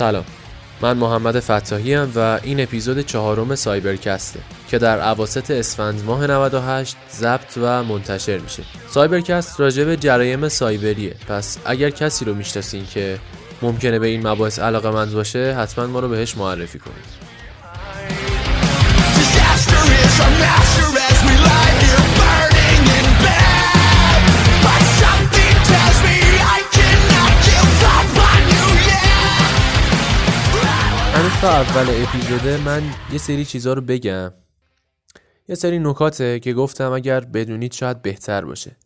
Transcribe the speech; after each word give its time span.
سلام. 0.00 0.24
من 0.80 0.96
محمد 0.96 1.40
فتاحی 1.40 1.94
هم 1.94 2.12
و 2.14 2.40
این 2.42 2.60
اپیزود 2.60 3.00
چهارم 3.00 3.54
سایبرکسته 3.54 4.40
که 4.68 4.78
در 4.78 5.00
عواسط 5.00 5.50
اسفند 5.50 6.04
ماه 6.04 6.26
98 6.26 6.96
ضبط 7.12 7.58
و 7.62 7.84
منتشر 7.84 8.38
میشه. 8.38 8.62
سایبرکست 8.90 9.60
راجع 9.60 9.84
به 9.84 9.96
جرایم 9.96 10.48
سایبریه. 10.48 11.14
پس 11.28 11.58
اگر 11.64 11.90
کسی 11.90 12.24
رو 12.24 12.34
می‌شناسین 12.34 12.86
که 12.86 13.18
ممکنه 13.62 13.98
به 13.98 14.06
این 14.06 14.28
مباحث 14.28 14.58
علاقه 14.58 14.90
مند 14.90 15.12
باشه 15.12 15.54
حتما 15.54 15.86
ما 15.86 16.00
رو 16.00 16.08
بهش 16.08 16.36
معرفی 16.36 16.78
کنید. 16.78 17.30
تا 31.40 31.48
اول 31.48 32.02
اپیزوده 32.02 32.64
من 32.64 32.82
یه 33.12 33.18
سری 33.18 33.44
چیزا 33.44 33.72
رو 33.72 33.80
بگم. 33.80 34.32
یه 35.48 35.54
سری 35.54 35.78
نکاته 35.78 36.40
که 36.40 36.52
گفتم 36.52 36.92
اگر 36.92 37.20
بدونید 37.20 37.72
شاید 37.72 38.02
بهتر 38.02 38.44
باشه. 38.44 38.76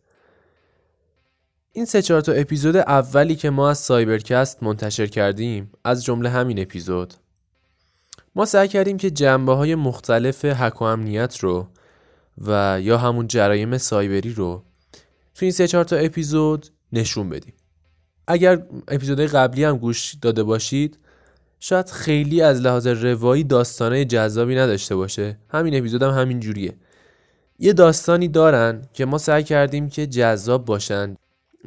این 1.71 1.85
سه 1.85 2.01
چهار 2.01 2.21
تا 2.21 2.31
اپیزود 2.31 2.75
اولی 2.75 3.35
که 3.35 3.49
ما 3.49 3.69
از 3.69 3.77
سایبرکست 3.77 4.63
منتشر 4.63 5.07
کردیم 5.07 5.71
از 5.83 6.03
جمله 6.03 6.29
همین 6.29 6.59
اپیزود. 6.59 7.13
ما 8.35 8.45
سعی 8.45 8.67
کردیم 8.67 8.97
که 8.97 9.11
جنبه 9.11 9.53
های 9.53 9.75
مختلف 9.75 10.45
حک 10.45 10.81
و 10.81 10.85
امنیت 10.85 11.37
رو 11.39 11.67
و 12.47 12.79
یا 12.81 12.97
همون 12.97 13.27
جرایم 13.27 13.77
سایبری 13.77 14.33
رو 14.33 14.63
تو 15.35 15.45
این 15.45 15.51
سه 15.51 15.67
چهار 15.67 15.83
تا 15.83 15.95
اپیزود 15.95 16.67
نشون 16.93 17.29
بدیم. 17.29 17.53
اگر 18.27 18.63
اپیزودهای 18.87 19.27
قبلی 19.27 19.63
هم 19.63 19.77
گوش 19.77 20.15
داده 20.21 20.43
باشید 20.43 20.99
شاید 21.67 21.89
خیلی 21.89 22.41
از 22.41 22.61
لحاظ 22.61 22.87
روایی 22.87 23.43
داستانه 23.43 24.05
جذابی 24.05 24.55
نداشته 24.55 24.95
باشه. 24.95 25.37
همین 25.49 25.75
اپیزود 25.75 26.03
هم 26.03 26.09
همین 26.09 26.39
جوریه. 26.39 26.73
یه 27.59 27.73
داستانی 27.73 28.27
دارن 28.27 28.81
که 28.93 29.05
ما 29.05 29.17
سعی 29.17 29.43
کردیم 29.43 29.89
که 29.89 30.07
جذاب 30.07 30.65
باشن. 30.65 31.15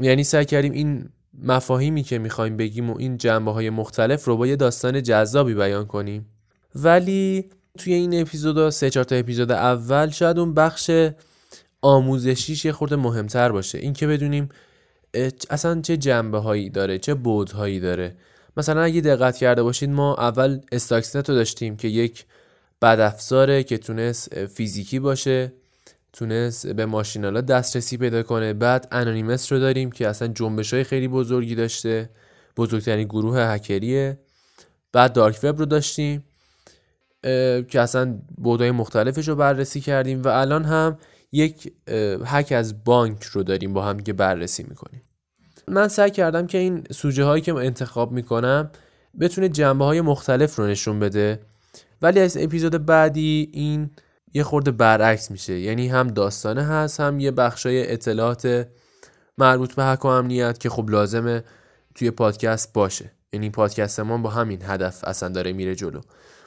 یعنی 0.00 0.24
سعی 0.24 0.44
کردیم 0.44 0.72
این 0.72 1.08
مفاهیمی 1.42 2.02
که 2.02 2.18
می‌خوایم 2.18 2.56
بگیم 2.56 2.90
و 2.90 2.98
این 2.98 3.16
جنبه 3.16 3.52
های 3.52 3.70
مختلف 3.70 4.24
رو 4.24 4.36
با 4.36 4.46
یه 4.46 4.56
داستان 4.56 5.02
جذابی 5.02 5.54
بیان 5.54 5.86
کنیم. 5.86 6.26
ولی 6.74 7.50
توی 7.78 7.92
این 7.92 8.20
اپیزود 8.20 8.70
سه 8.70 8.90
چهار 8.90 9.04
تا 9.04 9.16
اپیزود 9.16 9.52
اول 9.52 10.10
شاید 10.10 10.38
اون 10.38 10.54
بخش 10.54 10.90
آموزشیش 11.82 12.64
یه 12.64 12.72
خورده 12.72 12.96
مهمتر 12.96 13.52
باشه. 13.52 13.78
اینکه 13.78 14.06
بدونیم 14.06 14.48
اصلا 15.50 15.80
چه 15.80 15.96
جنبه 15.96 16.38
هایی 16.38 16.70
داره 16.70 16.98
چه 16.98 17.14
بودهایی 17.14 17.80
داره. 17.80 18.16
مثلا 18.58 18.82
اگه 18.82 19.00
دقت 19.00 19.36
کرده 19.36 19.62
باشید 19.62 19.90
ما 19.90 20.14
اول 20.14 20.60
استاکسنت 20.72 21.28
رو 21.28 21.34
داشتیم 21.34 21.76
که 21.76 21.88
یک 21.88 22.24
بد 22.82 23.00
افزاره 23.00 23.62
که 23.62 23.78
تونست 23.78 24.46
فیزیکی 24.46 24.98
باشه 24.98 25.52
تونست 26.12 26.66
به 26.66 26.86
ماشینالا 26.86 27.40
دسترسی 27.40 27.96
پیدا 27.96 28.22
کنه. 28.22 28.52
بعد 28.52 28.88
انونیمس 28.92 29.52
رو 29.52 29.58
داریم 29.58 29.90
که 29.90 30.08
اصلا 30.08 30.28
جنبش 30.28 30.74
های 30.74 30.84
خیلی 30.84 31.08
بزرگی 31.08 31.54
داشته 31.54 32.10
بزرگترین 32.56 33.08
گروه 33.08 33.40
هکریه. 33.40 34.18
بعد 34.92 35.12
دارک 35.12 35.38
وب 35.42 35.58
رو 35.58 35.64
داشتیم 35.64 36.24
که 37.68 37.80
اصلا 37.80 38.18
بودهای 38.36 38.70
مختلفش 38.70 39.28
رو 39.28 39.36
بررسی 39.36 39.80
کردیم. 39.80 40.22
و 40.22 40.28
الان 40.28 40.64
هم 40.64 40.98
یک 41.32 41.72
هک 42.24 42.52
از 42.52 42.84
بانک 42.84 43.24
رو 43.24 43.42
داریم 43.42 43.72
با 43.72 43.84
هم 43.84 44.00
که 44.00 44.12
بررسی 44.12 44.62
می‌کنیم. 44.68 45.02
من 45.68 45.88
سعی 45.88 46.10
کردم 46.10 46.46
که 46.46 46.58
این 46.58 46.84
سوژه 46.90 47.24
هایی 47.24 47.42
که 47.42 47.54
انتخاب 47.54 48.12
می‌کنم 48.12 48.70
بتونه 49.20 49.48
جنبه 49.48 49.84
های 49.84 50.00
مختلف 50.00 50.56
رو 50.56 50.66
نشون 50.66 51.00
بده. 51.00 51.40
ولی 52.02 52.20
از 52.20 52.36
اپیزود 52.36 52.86
بعدی 52.86 53.50
این 53.52 53.90
یه 54.34 54.42
خورده 54.42 54.70
برعکس 54.70 55.30
میشه. 55.30 55.58
یعنی 55.58 55.88
هم 55.88 56.08
داستانه 56.08 56.62
هست 56.62 57.00
هم 57.00 57.20
یه 57.20 57.30
بخشای 57.30 57.92
اطلاعات 57.92 58.68
مربوط 59.38 59.74
به 59.74 59.84
حق 59.84 60.04
و 60.04 60.08
امنیت 60.08 60.58
که 60.58 60.70
خب 60.70 60.90
لازمه 60.90 61.44
توی 61.94 62.10
پادکست 62.10 62.72
باشه. 62.72 63.10
یعنی 63.32 63.50
پادکست 63.50 64.00
ما 64.00 64.18
با 64.18 64.30
همین 64.30 64.62
هدف 64.62 65.04
اصلا 65.04 65.28
داره 65.28 65.52
میره 65.52 65.74
جلو. 65.74 66.00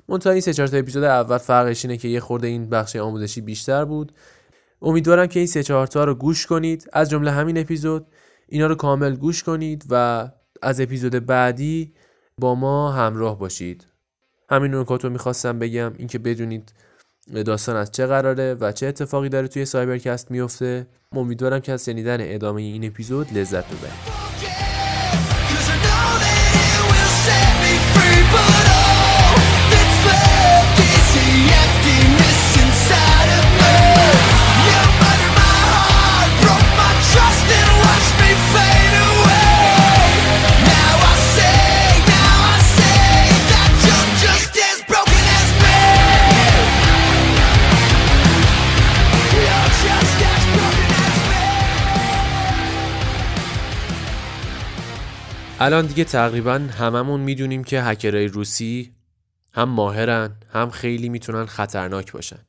منتها 0.10 0.34
این 0.34 0.42
سه 0.42 0.54
چهار 0.54 0.68
تا 0.68 0.78
اپیزود 0.78 1.04
اول 1.04 1.38
فرقش 1.38 1.86
اینه 1.86 1.98
که 1.98 2.08
یه 2.08 2.20
خورده 2.20 2.48
این 2.48 2.70
بخش 2.70 2.96
آموزشی 2.96 3.42
بیشتر 3.42 3.86
بود. 3.86 4.12
امیدوارم 4.82 5.28
که 5.28 5.40
این 5.40 5.48
سه 5.48 5.64
چهار 5.64 5.88
تا 5.88 6.04
رو 6.04 6.16
گوش 6.16 6.46
کنید. 6.46 6.90
از 6.94 7.10
جمله 7.10 7.32
همین 7.32 7.58
اپیزود 7.58 8.08
اینا 8.52 8.68
رو 8.68 8.76
کامل 8.76 9.16
گوش 9.16 9.44
کنید 9.44 9.86
و 9.90 10.28
از 10.62 10.82
اپیزود 10.82 11.26
بعدی 11.26 11.94
با 12.38 12.56
ما 12.56 12.92
همراه 12.92 13.40
باشید. 13.40 13.86
همین 14.50 14.76
نکات 14.76 15.04
رو 15.04 15.10
می‌خواستم 15.10 15.60
بگم 15.60 15.94
اینکه 15.98 16.20
بدونید 16.20 16.74
داستان 17.46 17.76
از 17.76 17.92
چه 17.92 18.06
قراره 18.06 18.54
و 18.54 18.72
چه 18.72 18.88
اتفاقی 18.88 19.30
داره 19.30 19.48
توی 19.48 19.66
سایبرکست 19.66 20.32
میفته 20.32 20.88
امیدوارم 21.12 21.60
که 21.60 21.72
از 21.72 21.86
شنیدن 21.86 22.18
ادامه 22.22 22.62
این 22.62 22.86
اپیزود 22.86 23.38
لذت 23.38 23.66
ببرید. 23.66 24.31
الان 55.64 55.86
دیگه 55.86 56.04
تقریبا 56.04 56.54
هممون 56.54 57.22
می‌دونیم 57.22 57.64
که 57.64 57.82
هکرهای 57.82 58.28
روسی 58.28 58.96
هم 59.54 59.70
ماهرن 59.70 60.36
هم 60.50 60.70
خیلی 60.70 61.10
می‌تونن 61.10 61.46
خطرناک 61.46 62.12
باشن. 62.12 62.40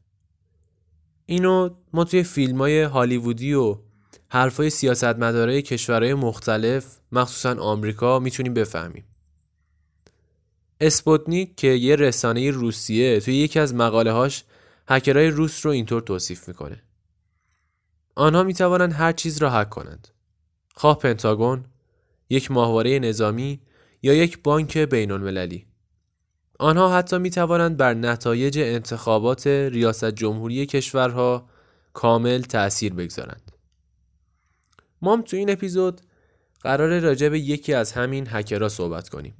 اینو 1.26 1.70
ما 1.92 2.04
توی 2.04 2.22
فیلم 2.22 2.58
های 2.58 2.82
هالیوودی 2.82 3.54
و 3.54 3.78
حرفای 4.28 4.70
سیاستمدارای 4.70 5.62
کشورهای 5.62 6.14
مختلف 6.14 6.98
مخصوصا 7.12 7.54
آمریکا 7.60 8.18
می‌تونیم 8.18 8.54
بفهمیم. 8.54 9.04
اسپوتنیک 10.80 11.56
که 11.56 11.68
یه 11.68 11.96
رسانه 11.96 12.50
روسیه 12.50 13.20
توی 13.20 13.34
یکی 13.34 13.58
از 13.58 13.74
مقاله 13.74 14.12
هاش 14.12 14.44
هکرهای 14.88 15.28
روس 15.28 15.66
رو 15.66 15.72
اینطور 15.72 16.02
توصیف 16.02 16.48
می‌کنه. 16.48 16.82
آنها 18.14 18.42
می‌توانند 18.42 18.92
هر 18.92 19.12
چیز 19.12 19.38
را 19.42 19.50
هک 19.50 19.68
کنند. 19.68 20.08
خواه 20.74 20.98
پنتاگون 20.98 21.64
یک 22.32 22.50
ماهواره 22.50 22.98
نظامی 22.98 23.60
یا 24.02 24.14
یک 24.14 24.42
بانک 24.42 24.78
بین 24.78 25.10
المللی. 25.10 25.66
آنها 26.58 26.96
حتی 26.96 27.18
می 27.18 27.30
توانند 27.30 27.76
بر 27.76 27.94
نتایج 27.94 28.58
انتخابات 28.58 29.46
ریاست 29.46 30.10
جمهوری 30.10 30.66
کشورها 30.66 31.48
کامل 31.92 32.40
تأثیر 32.40 32.94
بگذارند. 32.94 33.52
ما 35.02 35.12
هم 35.12 35.22
تو 35.22 35.36
این 35.36 35.50
اپیزود 35.50 36.00
قرار 36.60 37.00
راجع 37.00 37.28
به 37.28 37.38
یکی 37.38 37.74
از 37.74 37.92
همین 37.92 38.26
هکرها 38.30 38.68
صحبت 38.68 39.08
کنیم. 39.08 39.34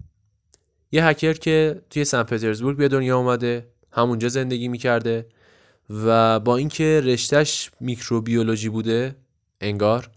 یه 0.93 1.07
هکر 1.07 1.33
که 1.33 1.83
توی 1.91 2.05
سن 2.05 2.23
پترزبورگ 2.23 2.77
به 2.77 2.88
دنیا 2.88 3.19
اومده، 3.19 3.69
همونجا 3.91 4.29
زندگی 4.29 4.69
می‌کرده 4.69 5.27
و 5.91 6.41
با 6.41 6.56
اینکه 6.56 7.00
رشتش 7.05 7.71
میکروبیولوژی 7.81 8.69
بوده 8.69 9.17
انگار 9.61 10.11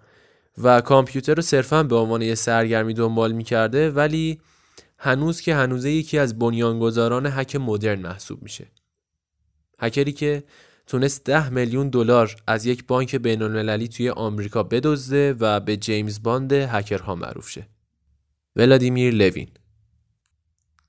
و 0.57 0.81
کامپیوتر 0.81 1.33
رو 1.33 1.41
صرفا 1.41 1.83
به 1.83 1.95
عنوان 1.95 2.21
یه 2.21 2.35
سرگرمی 2.35 2.93
دنبال 2.93 3.31
می‌کرده 3.31 3.91
ولی 3.91 4.41
هنوز 4.97 5.41
که 5.41 5.55
هنوزه 5.55 5.91
یکی 5.91 6.17
از 6.17 6.39
بنیانگذاران 6.39 7.25
هک 7.25 7.55
مدرن 7.55 7.99
محسوب 7.99 8.43
میشه. 8.43 8.67
هکری 9.79 10.11
که 10.11 10.43
تونست 10.87 11.23
ده 11.23 11.49
میلیون 11.49 11.89
دلار 11.89 12.35
از 12.47 12.65
یک 12.65 12.87
بانک 12.87 13.15
بین 13.15 13.41
المللی 13.41 13.87
توی 13.87 14.09
آمریکا 14.09 14.63
بدزده 14.63 15.33
و 15.39 15.59
به 15.59 15.77
جیمز 15.77 16.23
باند 16.23 16.53
هکرها 16.53 17.15
معروف 17.15 17.49
شه. 17.49 17.67
ولادیمیر 18.55 19.13
لوین. 19.13 19.47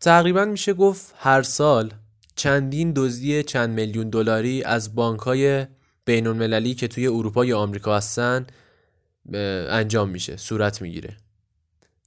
تقریبا 0.01 0.45
میشه 0.45 0.75
گفت 0.75 1.15
هر 1.19 1.43
سال 1.43 1.95
چندین 2.37 2.93
دزدی 2.97 3.43
چند 3.43 3.71
میلیون 3.71 4.11
دلاری 4.11 4.63
از 4.63 4.95
بانک 4.95 5.21
های 5.21 5.67
بین 6.05 6.27
المللی 6.27 6.75
که 6.75 6.89
توی 6.89 7.07
اروپا 7.07 7.45
یا 7.45 7.59
آمریکا 7.59 7.97
هستن 7.97 8.47
انجام 9.35 10.09
میشه 10.09 10.37
صورت 10.37 10.83
می‌گیره. 10.83 11.17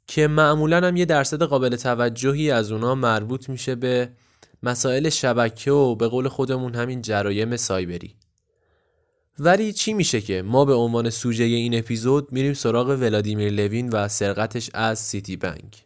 که 0.07 0.27
معمولا 0.27 0.87
هم 0.87 0.95
یه 0.95 1.05
درصد 1.05 1.43
قابل 1.43 1.75
توجهی 1.75 2.51
از 2.51 2.71
اونا 2.71 2.95
مربوط 2.95 3.49
میشه 3.49 3.75
به 3.75 4.09
مسائل 4.63 5.09
شبکه 5.09 5.71
و 5.71 5.95
به 5.95 6.07
قول 6.07 6.27
خودمون 6.27 6.75
همین 6.75 7.01
جرایم 7.01 7.57
سایبری. 7.57 8.15
ولی 9.39 9.73
چی 9.73 9.93
میشه 9.93 10.21
که 10.21 10.41
ما 10.41 10.65
به 10.65 10.73
عنوان 10.73 11.09
سوژه 11.09 11.43
این 11.43 11.77
اپیزود 11.77 12.31
میریم 12.31 12.53
سراغ 12.53 12.87
ولادیمیر 12.87 13.53
لوین 13.53 13.89
و 13.89 14.07
سرقتش 14.07 14.69
از 14.73 14.99
سیتی 14.99 15.37
بنک 15.37 15.85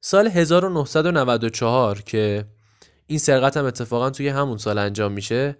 سال 0.00 0.28
1994 0.28 2.00
که 2.00 2.44
این 3.06 3.18
سرقت 3.18 3.56
هم 3.56 3.64
اتفاقا 3.64 4.10
توی 4.10 4.28
همون 4.28 4.58
سال 4.58 4.78
انجام 4.78 5.12
میشه 5.12 5.56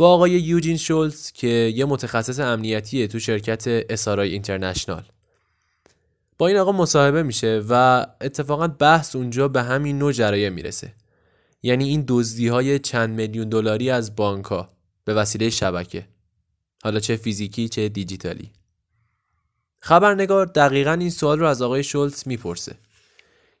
با 0.00 0.12
آقای 0.12 0.30
یوجین 0.30 0.76
شولز 0.76 1.32
که 1.32 1.46
یه 1.46 1.84
متخصص 1.84 2.40
امنیتیه 2.40 3.06
تو 3.06 3.18
شرکت 3.18 3.64
اسارای 3.66 4.32
اینترنشنال 4.32 5.04
با 6.38 6.48
این 6.48 6.56
آقا 6.56 6.72
مصاحبه 6.72 7.22
میشه 7.22 7.62
و 7.68 8.06
اتفاقا 8.20 8.68
بحث 8.68 9.16
اونجا 9.16 9.48
به 9.48 9.62
همین 9.62 9.98
نوع 9.98 10.12
جرایم 10.12 10.52
می‌رسه. 10.52 10.92
یعنی 11.62 11.88
این 11.88 12.04
دزدی 12.08 12.48
های 12.48 12.78
چند 12.78 13.10
میلیون 13.10 13.48
دلاری 13.48 13.90
از 13.90 14.16
بانک 14.16 14.66
به 15.04 15.14
وسیله 15.14 15.50
شبکه. 15.50 16.06
حالا 16.84 17.00
چه 17.00 17.16
فیزیکی 17.16 17.68
چه 17.68 17.88
دیجیتالی. 17.88 18.52
خبرنگار 19.80 20.46
دقیقا 20.46 20.92
این 20.92 21.10
سوال 21.10 21.38
رو 21.38 21.46
از 21.46 21.62
آقای 21.62 21.84
شولتز 21.84 22.28
می‌پرسه 22.28 22.74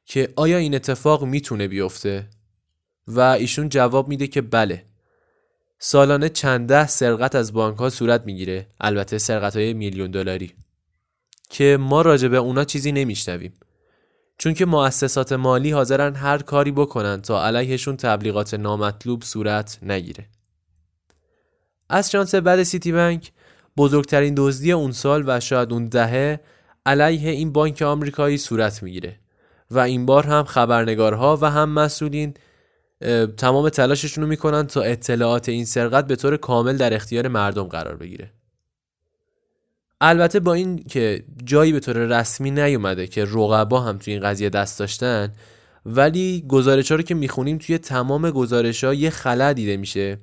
که 0.04 0.32
آیا 0.36 0.56
این 0.56 0.74
اتفاق 0.74 1.24
می‌تونه 1.24 1.68
بیفته؟ 1.68 2.28
و 3.06 3.20
ایشون 3.20 3.68
جواب 3.68 4.08
میده 4.08 4.26
که 4.26 4.40
بله. 4.40 4.89
سالانه 5.82 6.28
چند 6.28 6.68
ده 6.68 6.86
سرقت 6.86 7.34
از 7.34 7.52
بانک 7.52 7.78
ها 7.78 7.90
صورت 7.90 8.26
می‌گیره؟ 8.26 8.66
البته 8.80 9.18
سرقت 9.18 9.56
های 9.56 9.74
میلیون 9.74 10.10
دلاری. 10.10 10.52
که 11.50 11.76
ما 11.80 12.02
راجع 12.02 12.28
به 12.28 12.36
اونا 12.36 12.64
چیزی 12.64 12.92
نمیشنویم. 12.92 13.52
چون 14.38 14.54
که 14.54 14.66
مؤسسات 14.66 15.32
مالی 15.32 15.70
حاضرن 15.70 16.14
هر 16.14 16.38
کاری 16.38 16.70
بکنن 16.70 17.20
تا 17.20 17.46
علیهشون 17.46 17.96
تبلیغات 17.96 18.54
نامطلوب 18.54 19.22
صورت 19.22 19.78
نگیره. 19.82 20.26
از 21.88 22.10
شانس 22.10 22.34
بعد 22.34 22.62
سیتی 22.62 22.92
بانک 22.92 23.32
بزرگترین 23.76 24.34
دزدی 24.36 24.72
اون 24.72 24.92
سال 24.92 25.24
و 25.26 25.40
شاید 25.40 25.72
اون 25.72 25.88
دهه 25.88 26.40
علیه 26.86 27.30
این 27.30 27.52
بانک 27.52 27.82
آمریکایی 27.82 28.38
صورت 28.38 28.82
می‌گیره. 28.82 29.16
و 29.70 29.78
این 29.78 30.06
بار 30.06 30.26
هم 30.26 30.44
خبرنگارها 30.44 31.38
و 31.42 31.50
هم 31.50 31.68
مسئولین 31.68 32.34
تمام 33.36 33.68
تلاششون 33.68 34.24
رو 34.24 34.30
می‌کنن 34.30 34.66
تا 34.66 34.82
اطلاعات 34.82 35.48
این 35.48 35.64
سرقت 35.64 36.06
به 36.06 36.16
طور 36.16 36.36
کامل 36.36 36.76
در 36.76 36.94
اختیار 36.94 37.28
مردم 37.28 37.64
قرار 37.64 37.96
بگیره. 37.96 38.30
البته 40.00 40.40
با 40.40 40.54
این 40.54 40.82
که 40.82 41.24
جایی 41.44 41.72
به 41.72 41.80
طور 41.80 41.96
رسمی 41.96 42.50
نیومده 42.50 43.06
که 43.06 43.24
رقبا 43.24 43.80
هم 43.80 43.98
توی 43.98 44.12
این 44.12 44.22
قضیه 44.22 44.48
دست 44.48 44.78
داشتن 44.78 45.32
ولی 45.86 46.44
گزارش 46.48 46.90
ها 46.90 46.96
رو 46.96 47.02
که 47.02 47.14
می‌خونیم 47.14 47.58
توی 47.58 47.78
تمام 47.78 48.30
گزارش 48.30 48.84
ها 48.84 48.94
یه 48.94 49.10
خلا 49.10 49.52
دیده 49.52 49.76
میشه 49.76 50.18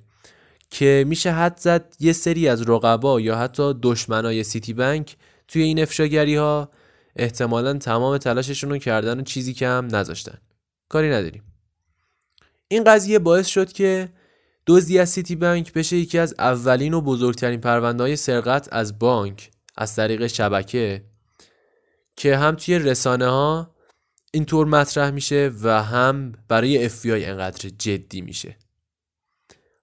که 0.69 1.05
میشه 1.07 1.31
حد 1.31 1.57
زد 1.57 1.95
یه 1.99 2.13
سری 2.13 2.47
از 2.47 2.69
رقبا 2.69 3.21
یا 3.21 3.37
حتی 3.37 3.73
دشمنای 3.81 4.43
سیتی 4.43 4.73
بنک 4.73 5.15
توی 5.47 5.61
این 5.61 5.79
افشاگری 5.79 6.35
ها 6.35 6.69
احتمالا 7.15 7.73
تمام 7.73 8.17
تلاششون 8.17 8.69
رو 8.69 8.77
کردن 8.77 9.19
و 9.19 9.23
چیزی 9.23 9.53
که 9.53 9.67
هم 9.67 9.87
نذاشتن. 9.95 10.37
کاری 10.89 11.09
نداریم. 11.09 11.43
این 12.67 12.83
قضیه 12.83 13.19
باعث 13.19 13.47
شد 13.47 13.71
که 13.71 14.09
دزدی 14.67 14.99
از 14.99 15.09
سیتی 15.09 15.35
بانک 15.35 15.73
بشه 15.73 15.97
یکی 15.97 16.19
از 16.19 16.35
اولین 16.39 16.93
و 16.93 17.01
بزرگترین 17.01 17.61
پرونده 17.61 18.03
های 18.03 18.15
سرقت 18.15 18.67
از 18.71 18.99
بانک 18.99 19.51
از 19.77 19.95
طریق 19.95 20.27
شبکه 20.27 21.03
که 22.15 22.37
هم 22.37 22.55
توی 22.55 22.79
رسانه 22.79 23.25
ها 23.25 23.75
اینطور 24.31 24.67
مطرح 24.67 25.11
میشه 25.11 25.51
و 25.63 25.83
هم 25.83 26.31
برای 26.47 26.85
اف 26.85 27.05
انقدر 27.05 27.69
جدی 27.69 28.21
میشه. 28.21 28.57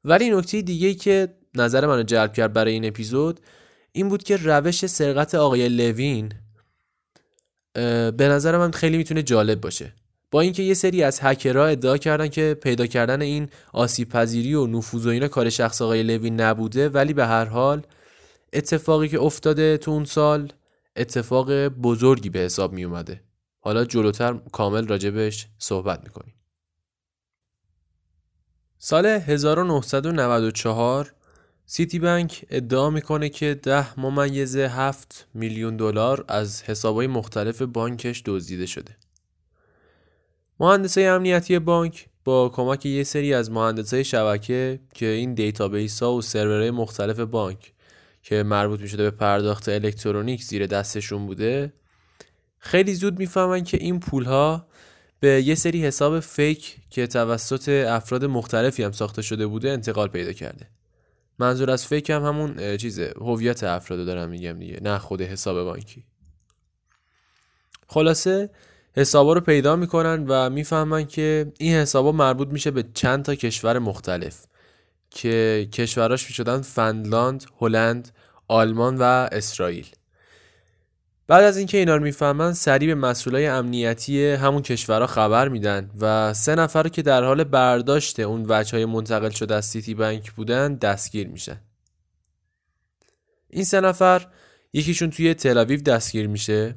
ولی 0.05 0.31
نکته 0.31 0.63
دیگه 0.63 0.95
که 0.95 1.35
نظر 1.55 1.87
منو 1.87 2.03
جلب 2.03 2.33
کرد 2.33 2.53
برای 2.53 2.73
این 2.73 2.85
اپیزود 2.85 3.41
این 3.93 4.09
بود 4.09 4.23
که 4.23 4.37
روش 4.37 4.87
سرقت 4.87 5.35
آقای 5.35 5.69
لوین 5.69 6.33
به 8.17 8.29
نظر 8.29 8.59
من 8.59 8.71
خیلی 8.71 8.97
می‌تونه 8.97 9.23
جالب 9.23 9.61
باشه. 9.61 9.95
با 10.35 10.41
اینکه 10.41 10.63
یه 10.63 10.75
سری 10.75 11.03
از 11.03 11.19
هکرها 11.23 11.67
ادعا 11.67 11.97
کردن 11.97 12.29
که 12.29 12.57
پیدا 12.63 12.87
کردن 12.87 13.23
این 13.23 13.49
آسیب 13.73 14.09
پذیری 14.09 14.55
و 14.55 14.67
نفوذ 14.67 15.07
و 15.07 15.09
اینا 15.09 15.29
کار 15.29 15.51
شخص 15.51 15.83
آقای 15.83 16.03
لوین 16.03 16.41
نبوده 16.41 16.89
ولی 16.89 17.13
به 17.13 17.27
هر 17.27 17.45
حال 17.45 17.87
اتفاقی 18.53 19.09
که 19.09 19.21
افتاده 19.21 19.77
تو 19.77 19.91
اون 19.91 20.05
سال 20.05 20.53
اتفاق 20.97 21.69
بزرگی 21.69 22.31
به 22.31 22.39
حساب 22.39 22.73
می 22.73 22.85
اومده 22.85 23.21
حالا 23.61 23.85
جلوتر 23.85 24.41
کامل 24.53 24.87
راجبش 24.87 25.47
صحبت 25.59 26.05
می‌کنیم 26.05 26.35
سال 28.79 29.07
1994 29.07 31.15
سیتی 31.67 31.99
بانک 31.99 32.45
ادعا 32.51 32.91
می‌کنه 32.91 33.29
که 33.29 33.61
ده 33.63 34.01
ممیز 34.01 34.57
هفت 34.57 35.29
میلیون 35.35 35.77
دلار 35.77 36.25
از 36.29 36.63
حسابهای 36.63 37.07
مختلف 37.07 37.63
بانکش 37.63 38.23
دزدیده 38.27 38.67
شده. 38.67 39.04
مهندسای 40.61 41.07
امنیتی 41.07 41.59
بانک 41.59 42.07
با 42.25 42.49
کمک 42.49 42.87
یه 42.87 43.05
سری 43.05 43.35
از 43.35 43.51
مهندسای 43.51 44.05
شبکه 44.05 44.81
که 44.95 45.07
این 45.07 45.35
database 45.35 46.03
ها 46.03 46.13
و 46.13 46.23
سرورهای 46.23 46.71
مختلف 46.71 47.21
بانک 47.21 47.73
که 48.23 48.43
مربوط 48.43 48.81
می 48.81 48.89
شده 48.89 49.03
به 49.03 49.11
پرداخت 49.11 49.69
الکترونیک 49.69 50.43
زیر 50.43 50.67
دستشون 50.67 51.27
بوده 51.27 51.73
خیلی 52.59 52.95
زود 52.95 53.19
می‌فهمن 53.19 53.65
که 53.65 53.77
این 53.77 54.01
پول 54.01 54.25
ها 54.25 54.67
به 55.21 55.43
یه 55.43 55.55
سری 55.55 55.85
حساب 55.85 56.21
fake 56.21 56.77
که 56.91 57.07
توسط 57.07 57.69
افراد 57.69 58.25
مختلفی 58.25 58.83
هم 58.83 58.93
ساخته 58.93 59.23
شده 59.23 59.47
بوده 59.47 59.71
انتقال 59.71 60.09
پیدا 60.09 60.33
کرده. 60.33 60.67
منظور 61.39 61.71
از 61.71 61.87
فیک 61.87 62.11
هم 62.11 62.23
همون 62.23 62.77
چیزه 62.77 63.15
هویت 63.17 63.65
افراد 63.65 64.07
دارم 64.07 64.29
میگم 64.29 64.59
دیگه 64.59 64.79
نه 64.83 64.99
خود 64.99 65.23
حساب 65.23 65.65
بانکی. 65.65 66.05
خلاصه 67.89 68.51
حسابا 68.97 69.33
رو 69.33 69.41
پیدا 69.41 69.77
می‌کنن 69.77 70.25
و 70.29 70.51
می‌فهمن 70.51 71.07
که 71.07 71.53
این 71.59 71.75
حسابا 71.75 72.13
مربوط 72.13 72.49
میشه 72.49 72.71
به 72.71 72.85
چند 72.95 73.25
تا 73.25 73.35
کشور 73.35 73.79
مختلف 73.79 74.47
که 75.11 75.69
کشوراش 75.73 76.27
می‌شدن 76.27 76.61
فنلاند، 76.61 77.45
هلند، 77.61 78.11
آلمان 78.49 78.97
و 78.97 79.03
اسرائیل. 79.33 79.87
بعد 81.27 81.45
از 81.45 81.57
اینکه 81.57 81.79
اینا 81.79 81.97
رو 81.97 82.03
می‌فهمن 82.03 82.53
سریع 82.53 82.89
به 82.89 82.95
مسئولای 82.95 83.47
امنیتی 83.47 84.27
همون 84.27 84.63
کشورها 84.63 85.07
خبر 85.07 85.49
میدن 85.49 85.91
و 86.01 86.35
سه 86.35 86.55
نفر 86.55 86.89
که 86.89 87.03
در 87.03 87.25
حال 87.25 87.45
برداشت 87.45 88.21
اون 88.21 88.47
وجه 88.49 88.87
منتقل 88.87 89.31
شده 89.31 89.55
از 89.55 89.67
سیتی 89.67 89.95
بانک 89.95 90.33
بودن 90.33 90.75
دستگیر 90.75 91.29
میشن. 91.29 91.61
این 93.49 93.65
سه 93.65 93.81
نفر 93.81 94.27
یکیشون 94.73 95.11
توی 95.11 95.35
تلاویو 95.35 95.83
دستگیر 95.83 96.27
میشه. 96.27 96.75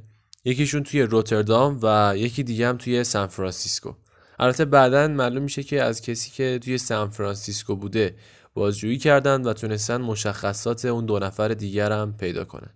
یکیشون 0.47 0.83
توی 0.83 1.01
روتردام 1.01 1.79
و 1.83 2.13
یکی 2.17 2.43
دیگه 2.43 2.67
هم 2.67 2.77
توی 2.77 3.03
سان 3.03 3.27
فرانسیسکو. 3.27 3.93
البته 4.39 4.65
بعدا 4.65 5.07
معلوم 5.07 5.43
میشه 5.43 5.63
که 5.63 5.83
از 5.83 6.01
کسی 6.01 6.31
که 6.31 6.59
توی 6.63 6.77
سان 6.77 7.09
فرانسیسکو 7.09 7.75
بوده 7.75 8.15
بازجویی 8.53 8.97
کردن 8.97 9.41
و 9.41 9.53
تونستن 9.53 10.01
مشخصات 10.01 10.85
اون 10.85 11.05
دو 11.05 11.19
نفر 11.19 11.47
دیگر 11.47 11.91
هم 11.91 12.17
پیدا 12.17 12.45
کنن. 12.45 12.69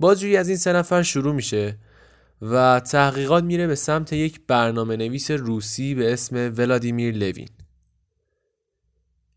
بازجویی 0.00 0.36
از 0.36 0.48
این 0.48 0.56
سه 0.56 0.72
نفر 0.72 1.02
شروع 1.02 1.34
میشه 1.34 1.76
و 2.42 2.80
تحقیقات 2.80 3.44
میره 3.44 3.66
به 3.66 3.74
سمت 3.74 4.12
یک 4.12 4.40
برنامه 4.46 4.96
نویس 4.96 5.30
روسی 5.30 5.94
به 5.94 6.12
اسم 6.12 6.54
ولادیمیر 6.56 7.14
لوین. 7.14 7.48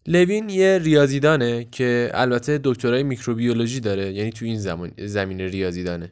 لوین 0.06 0.50
یه 0.50 0.80
ریاضیدانه 0.84 1.68
که 1.72 2.12
البته 2.14 2.60
دکترای 2.64 3.04
میکروبیولوژی 3.04 3.80
داره 3.80 4.14
یعنی 4.14 4.32
تو 4.32 4.46
این 4.46 4.60
زمان 4.60 4.92
زمین 4.98 5.42
ریاضیدانه. 5.42 6.12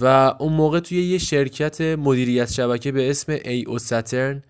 و 0.00 0.34
اون 0.38 0.52
موقع 0.52 0.80
توی 0.80 1.02
یه 1.02 1.18
شرکت 1.18 1.80
مدیریت 1.80 2.52
شبکه 2.52 2.92
به 2.92 3.10
اسم 3.10 3.32
ای 3.44 3.64
او 3.64 3.78
ساترن 3.78 4.42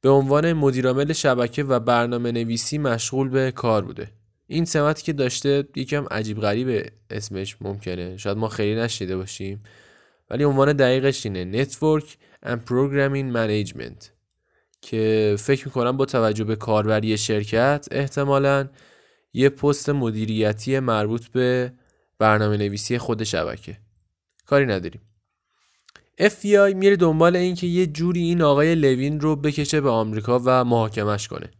به 0.00 0.08
عنوان 0.08 0.52
مدیرعامل 0.52 1.12
شبکه 1.12 1.64
و 1.64 1.80
برنامه 1.80 2.32
نویسی 2.32 2.78
مشغول 2.78 3.28
به 3.28 3.50
کار 3.50 3.84
بوده. 3.84 4.10
این 4.46 4.64
سمتی 4.64 5.02
که 5.02 5.12
داشته 5.12 5.64
یکم 5.76 6.06
عجیب 6.10 6.40
غریب 6.40 6.92
اسمش 7.10 7.56
ممکنه. 7.60 8.16
شاید 8.16 8.36
ما 8.36 8.48
خیلی 8.48 8.80
نشیده 8.80 9.16
باشیم. 9.16 9.62
ولی 10.30 10.44
عنوان 10.44 10.72
دقیقش 10.72 11.26
اینه 11.26 11.64
Network 11.64 12.06
and 12.46 12.58
Programming 12.68 13.36
Management. 13.36 14.06
که 14.80 15.34
فکر 15.38 15.66
می‌کنم 15.66 15.96
با 15.96 16.04
توجه 16.04 16.44
به 16.44 16.56
کاربری 16.56 17.18
شرکت 17.18 17.86
احتمالا 17.90 18.68
یه 19.32 19.48
پست 19.48 19.90
مدیریتی 19.90 20.78
مربوط 20.78 21.28
به 21.28 21.72
برنامه 22.18 22.56
نویسی 22.56 22.98
خود 22.98 23.24
شبکه. 23.24 23.78
کاری 24.46 24.66
نداریم. 24.66 25.00
FBI 26.20 26.74
میره 26.74 26.96
دنبال 26.96 27.36
اینکه 27.36 27.66
یه 27.66 27.86
جوری 27.86 28.22
این 28.22 28.42
آقای 28.42 28.74
لوین 28.74 29.20
رو 29.20 29.36
بکشه 29.36 29.80
به 29.80 29.90
آمریکا 29.90 30.40
و 30.44 30.64
محاکمش 30.64 31.28
کنه. 31.28 31.50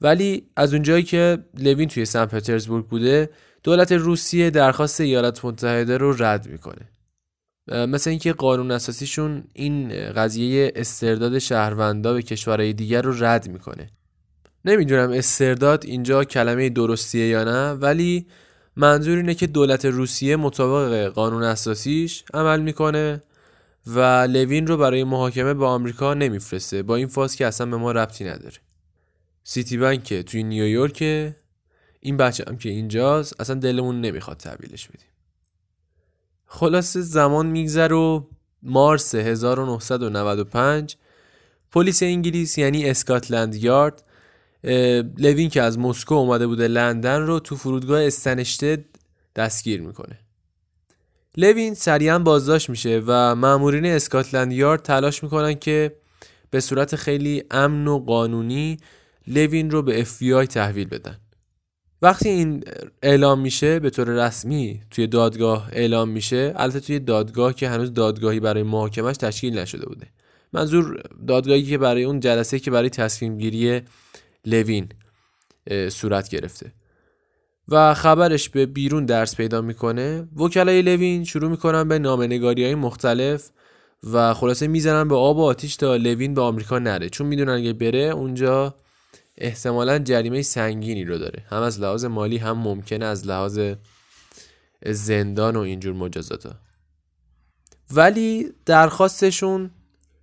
ولی 0.00 0.46
از 0.56 0.72
اونجایی 0.72 1.02
که 1.02 1.38
لوین 1.58 1.88
توی 1.88 2.04
سن 2.04 2.26
پترزبورگ 2.26 2.86
بوده 2.86 3.30
دولت 3.62 3.92
روسیه 3.92 4.50
درخواست 4.50 5.00
ایالات 5.00 5.44
متحده 5.44 5.96
رو 5.96 6.16
رد 6.18 6.48
می‌کنه. 6.48 6.88
مثل 7.68 8.10
اینکه 8.10 8.32
قانون 8.32 8.70
اساسیشون 8.70 9.44
این 9.54 9.88
قضیه 10.12 10.72
استرداد 10.76 11.38
شهروندا 11.38 12.14
به 12.14 12.22
کشورهای 12.22 12.72
دیگر 12.72 13.02
رو 13.02 13.24
رد 13.24 13.48
می‌کنه. 13.48 13.90
نمی‌دونم 14.64 15.10
استرداد 15.10 15.84
اینجا 15.84 16.24
کلمه 16.24 16.68
درستیه 16.68 17.26
یا 17.26 17.44
نه 17.44 17.72
ولی 17.72 18.26
منظور 18.76 19.16
اینه 19.16 19.34
که 19.34 19.46
دولت 19.46 19.84
روسیه 19.84 20.36
مطابق 20.36 21.06
قانون 21.06 21.42
اساسیش 21.42 22.24
عمل 22.34 22.60
می‌کنه 22.60 23.22
و 23.86 24.00
لوین 24.30 24.66
رو 24.66 24.76
برای 24.76 25.04
محاکمه 25.04 25.54
به 25.54 25.66
آمریکا 25.66 26.14
نمیفرسته. 26.14 26.82
با 26.82 26.96
این 26.96 27.06
فاز 27.06 27.36
که 27.36 27.46
اصلا 27.46 27.66
به 27.66 27.76
ما 27.76 27.92
ربطی 27.92 28.24
نداره. 28.24 28.56
سیتی 29.44 29.76
بنک 29.76 30.14
توی 30.14 30.42
نیویورک 30.42 31.02
این 32.00 32.16
بچه 32.16 32.44
هم 32.48 32.56
که 32.56 32.68
اینجاست 32.68 33.40
اصلا 33.40 33.56
دلمون 33.56 34.00
نمی‌خواد 34.00 34.36
تحویلش 34.36 34.88
بدیم. 34.88 35.06
خلاصه 36.46 37.00
زمان 37.00 37.46
میگذره 37.46 37.96
و 37.96 38.24
مارس 38.62 39.14
1995 39.14 40.96
پلیس 41.72 42.02
انگلیس 42.02 42.58
یعنی 42.58 42.90
اسکاتلند 42.90 43.54
یارد 43.54 44.02
لوین 45.18 45.48
که 45.48 45.62
از 45.62 45.78
مسکو 45.78 46.14
اومده 46.14 46.46
بوده 46.46 46.68
لندن 46.68 47.20
رو 47.20 47.40
تو 47.40 47.56
فرودگاه 47.56 48.02
استنشته 48.02 48.84
دستگیر 49.36 49.80
می‌کنه. 49.80 50.18
لوین 51.36 51.74
سریعا 51.74 52.18
بازداشت 52.18 52.70
میشه 52.70 53.02
و 53.06 53.34
مامورین 53.34 53.86
اسکاتلند 53.86 54.52
یارد 54.52 54.82
تلاش 54.82 55.22
می‌کنن 55.22 55.54
که 55.54 55.96
به 56.50 56.60
صورت 56.60 56.96
خیلی 56.96 57.44
امن 57.50 57.88
و 57.88 57.98
قانونی 57.98 58.76
لوین 59.26 59.70
رو 59.70 59.82
به 59.82 60.04
FBI 60.04 60.46
تحویل 60.46 60.88
بدن. 60.88 61.18
وقتی 62.02 62.28
این 62.28 62.64
اعلام 63.02 63.40
میشه 63.40 63.80
به 63.80 63.90
طور 63.90 64.08
رسمی 64.26 64.80
توی 64.90 65.06
دادگاه 65.06 65.68
اعلام 65.72 66.08
میشه. 66.08 66.52
البته 66.56 66.80
توی 66.80 66.98
دادگاه 66.98 67.54
که 67.54 67.68
هنوز 67.68 67.92
دادگاهی 67.92 68.40
برای 68.40 68.62
محاکمش 68.62 69.16
تشکیل 69.16 69.58
نشده 69.58 69.86
بوده. 69.86 70.06
منظور 70.52 71.02
دادگاهی 71.28 71.62
که 71.62 71.78
برای 71.78 72.04
اون 72.04 72.20
جلسه 72.20 72.58
که 72.58 72.70
برای 72.70 72.90
تصمیم 72.90 73.38
گیری 73.38 73.82
لوین 74.44 74.88
صورت 75.88 76.28
گرفته. 76.28 76.72
و 77.68 77.94
خبرش 77.94 78.48
به 78.48 78.66
بیرون 78.66 79.04
درس 79.04 79.36
پیدا 79.36 79.60
می‌کنه. 79.60 80.28
وکلای 80.36 80.82
لوین 80.82 81.24
شروع 81.24 81.50
می‌کنن 81.50 81.88
به 81.88 81.98
نامنگاری 81.98 82.64
های 82.64 82.74
مختلف 82.74 83.50
و 84.12 84.34
خلاصه 84.34 84.66
می‌زنن 84.66 85.08
به 85.08 85.14
آب 85.14 85.36
و 85.38 85.42
آتیش 85.42 85.76
تا 85.76 85.96
لوین 85.96 86.34
به 86.34 86.40
آمریکا 86.40 86.78
نره. 86.78 87.08
چون 87.08 87.26
می‌دونن 87.26 87.52
اگه 87.52 87.72
بره 87.72 87.98
اونجا 87.98 88.74
احتمالا 89.38 89.98
جریمه 89.98 90.42
سنگینی 90.42 91.04
رو 91.04 91.18
داره. 91.18 91.44
هم 91.50 91.62
از 91.62 91.80
لحاظ 91.80 92.04
مالی 92.04 92.36
هم 92.36 92.58
ممکنه 92.58 93.04
از 93.04 93.26
لحاظ 93.26 93.60
زندان 94.86 95.56
و 95.56 95.60
اینجور 95.60 95.94
مجازات 95.94 96.46
ها. 96.46 96.52
ولی 97.90 98.52
درخواستشون 98.66 99.70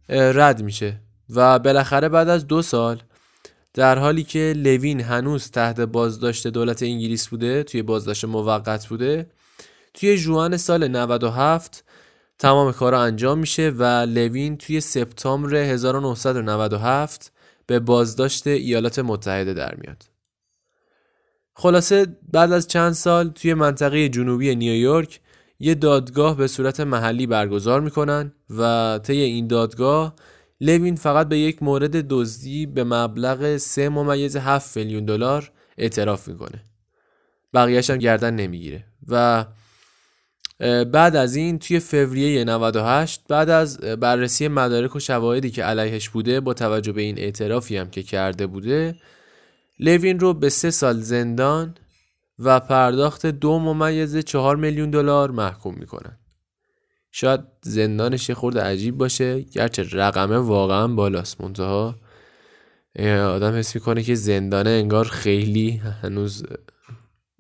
رد 0.09 0.63
میشه. 0.63 0.99
و 1.29 1.59
بالاخره 1.59 2.09
بعد 2.09 2.29
از 2.29 2.47
دو 2.47 2.61
سال 2.61 3.01
در 3.73 3.99
حالی 3.99 4.23
که 4.23 4.53
لوین 4.57 5.01
هنوز 5.01 5.51
تحت 5.51 5.79
بازداشت 5.79 6.47
دولت 6.47 6.83
انگلیس 6.83 7.27
بوده 7.27 7.63
توی 7.63 7.81
بازداشت 7.81 8.25
موقت 8.25 8.87
بوده 8.87 9.31
توی 9.93 10.17
جوان 10.17 10.57
سال 10.57 10.87
97 10.87 11.83
تمام 12.39 12.71
کارا 12.71 13.01
انجام 13.01 13.39
میشه 13.39 13.69
و 13.69 13.83
لوین 13.83 14.57
توی 14.57 14.81
سپتامبر 14.81 15.55
1997 15.55 17.31
به 17.65 17.79
بازداشت 17.79 18.47
ایالات 18.47 18.99
متحده 18.99 19.53
در 19.53 19.75
میاد. 19.75 20.03
خلاصه 21.53 22.07
بعد 22.33 22.51
از 22.51 22.67
چند 22.67 22.93
سال 22.93 23.29
توی 23.29 23.53
منطقه 23.53 24.09
جنوبی 24.09 24.55
نیویورک 24.55 25.19
یه 25.59 25.75
دادگاه 25.75 26.37
به 26.37 26.47
صورت 26.47 26.79
محلی 26.79 27.27
برگزار 27.27 27.81
می‌کنن 27.81 28.31
و 28.49 28.99
طی 29.03 29.21
این 29.21 29.47
دادگاه 29.47 30.15
لوین 30.61 30.95
فقط 30.95 31.27
به 31.27 31.39
یک 31.39 31.63
مورد 31.63 32.07
دزدی 32.07 32.65
به 32.65 32.83
مبلغ 32.83 33.57
3 33.57 33.89
ممیز 33.89 34.35
7 34.35 34.77
میلیون 34.77 35.05
دلار 35.05 35.51
اعتراف 35.77 36.27
می‌کنه. 36.27 36.63
بقیهش 37.53 37.89
هم 37.89 37.97
گردن 37.97 38.35
نمی‌گیره 38.35 38.85
و 39.07 39.45
بعد 40.85 41.15
از 41.15 41.35
این 41.35 41.59
توی 41.59 41.79
فوریه 41.79 42.43
98 42.43 43.21
بعد 43.29 43.49
از 43.49 43.77
بررسی 43.77 44.47
مدارک 44.47 44.95
و 44.95 44.99
شواهدی 44.99 45.49
که 45.49 45.63
علیهش 45.63 46.09
بوده 46.09 46.39
با 46.39 46.53
توجه 46.53 46.91
به 46.91 47.01
این 47.01 47.17
اعترافی 47.17 47.77
هم 47.77 47.89
که 47.89 48.03
کرده 48.03 48.47
بوده 48.47 48.95
لوین 49.79 50.19
رو 50.19 50.33
به 50.33 50.49
سه 50.49 50.71
سال 50.71 50.99
زندان 50.99 51.75
و 52.39 52.59
پرداخت 52.59 53.25
دو 53.25 53.59
ممیز 53.59 54.17
چهار 54.17 54.55
میلیون 54.55 54.89
دلار 54.89 55.31
محکوم 55.31 55.75
می‌کنن 55.75 56.18
شاید 57.11 57.39
زندانش 57.61 58.29
یه 58.29 58.35
خورده 58.35 58.61
عجیب 58.61 58.97
باشه. 58.97 59.41
گرچه 59.41 59.83
رقمه 59.91 60.37
واقعا 60.37 60.87
بالاست 60.87 61.41
منتها 61.41 61.95
آدم 63.05 63.53
حس 63.55 63.75
می‌کنه 63.75 64.03
که 64.03 64.15
زندانه 64.15 64.69
انگار 64.69 65.05
خیلی 65.05 65.71
هنوز 65.77 66.43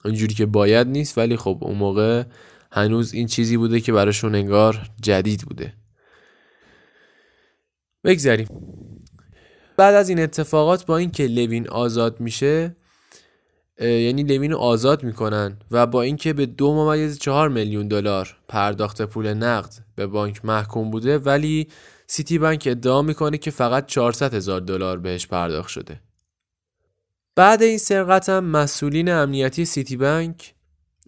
اونجوری 0.05 0.33
که 0.33 0.45
باید 0.45 0.87
نیست 0.87 1.17
ولی 1.17 1.37
خب 1.37 1.57
اون 1.61 1.77
موقع 1.77 2.23
هنوز 2.71 3.13
این 3.13 3.27
چیزی 3.27 3.57
بوده 3.57 3.79
که 3.79 3.91
براشون 3.93 4.35
انگار 4.35 4.89
جدید 5.01 5.41
بوده. 5.41 5.73
بگذاریم 8.03 8.47
بعد 9.77 9.95
از 9.95 10.09
این 10.09 10.19
اتفاقات 10.19 10.85
با 10.85 10.97
اینکه 10.97 11.27
لوین 11.27 11.69
آزاد 11.69 12.19
میشه 12.19 12.75
یعنی 13.79 14.23
لوین 14.23 14.53
آزاد 14.53 15.03
می‌کنن 15.03 15.57
و 15.71 15.87
با 15.87 16.01
اینکه 16.01 16.33
به 16.33 16.45
دو 16.45 16.73
ممیز 16.73 17.19
چهار 17.19 17.49
میلیون 17.49 17.87
دلار 17.87 18.37
پرداخت 18.47 19.01
پول 19.01 19.33
نقد 19.33 19.73
به 19.95 20.07
بانک 20.07 20.45
محکوم 20.45 20.91
بوده 20.91 21.17
ولی 21.17 21.67
سیتی 22.07 22.39
بانک 22.39 22.67
ادعا 22.71 23.01
می‌کنه 23.01 23.37
که 23.37 23.51
فقط 23.51 23.85
400 23.85 24.33
هزار 24.33 24.61
دلار 24.61 24.97
بهش 24.97 25.27
پرداخت 25.27 25.69
شده. 25.69 26.01
بعد 27.35 27.63
این 27.63 27.77
سرقت 27.77 28.29
هم 28.29 28.45
مسئولین 28.45 29.09
امنیتی 29.09 29.65
سیتی 29.65 29.97
بانک 29.97 30.53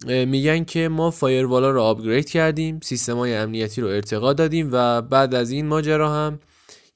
میگن 0.06 0.64
که 0.64 0.88
ما 0.88 1.10
firewall 1.10 1.63
ا 1.63 1.70
رو 1.70 1.82
upgrade 1.82 2.30
کردیم 2.30 2.80
سیستمای 2.82 3.34
امنیتی 3.34 3.80
رو 3.80 3.88
ارتقا 3.88 4.32
دادیم 4.32 4.68
و 4.72 5.02
بعد 5.02 5.34
از 5.34 5.50
این 5.50 5.66
ماجرا 5.66 6.12
هم 6.12 6.38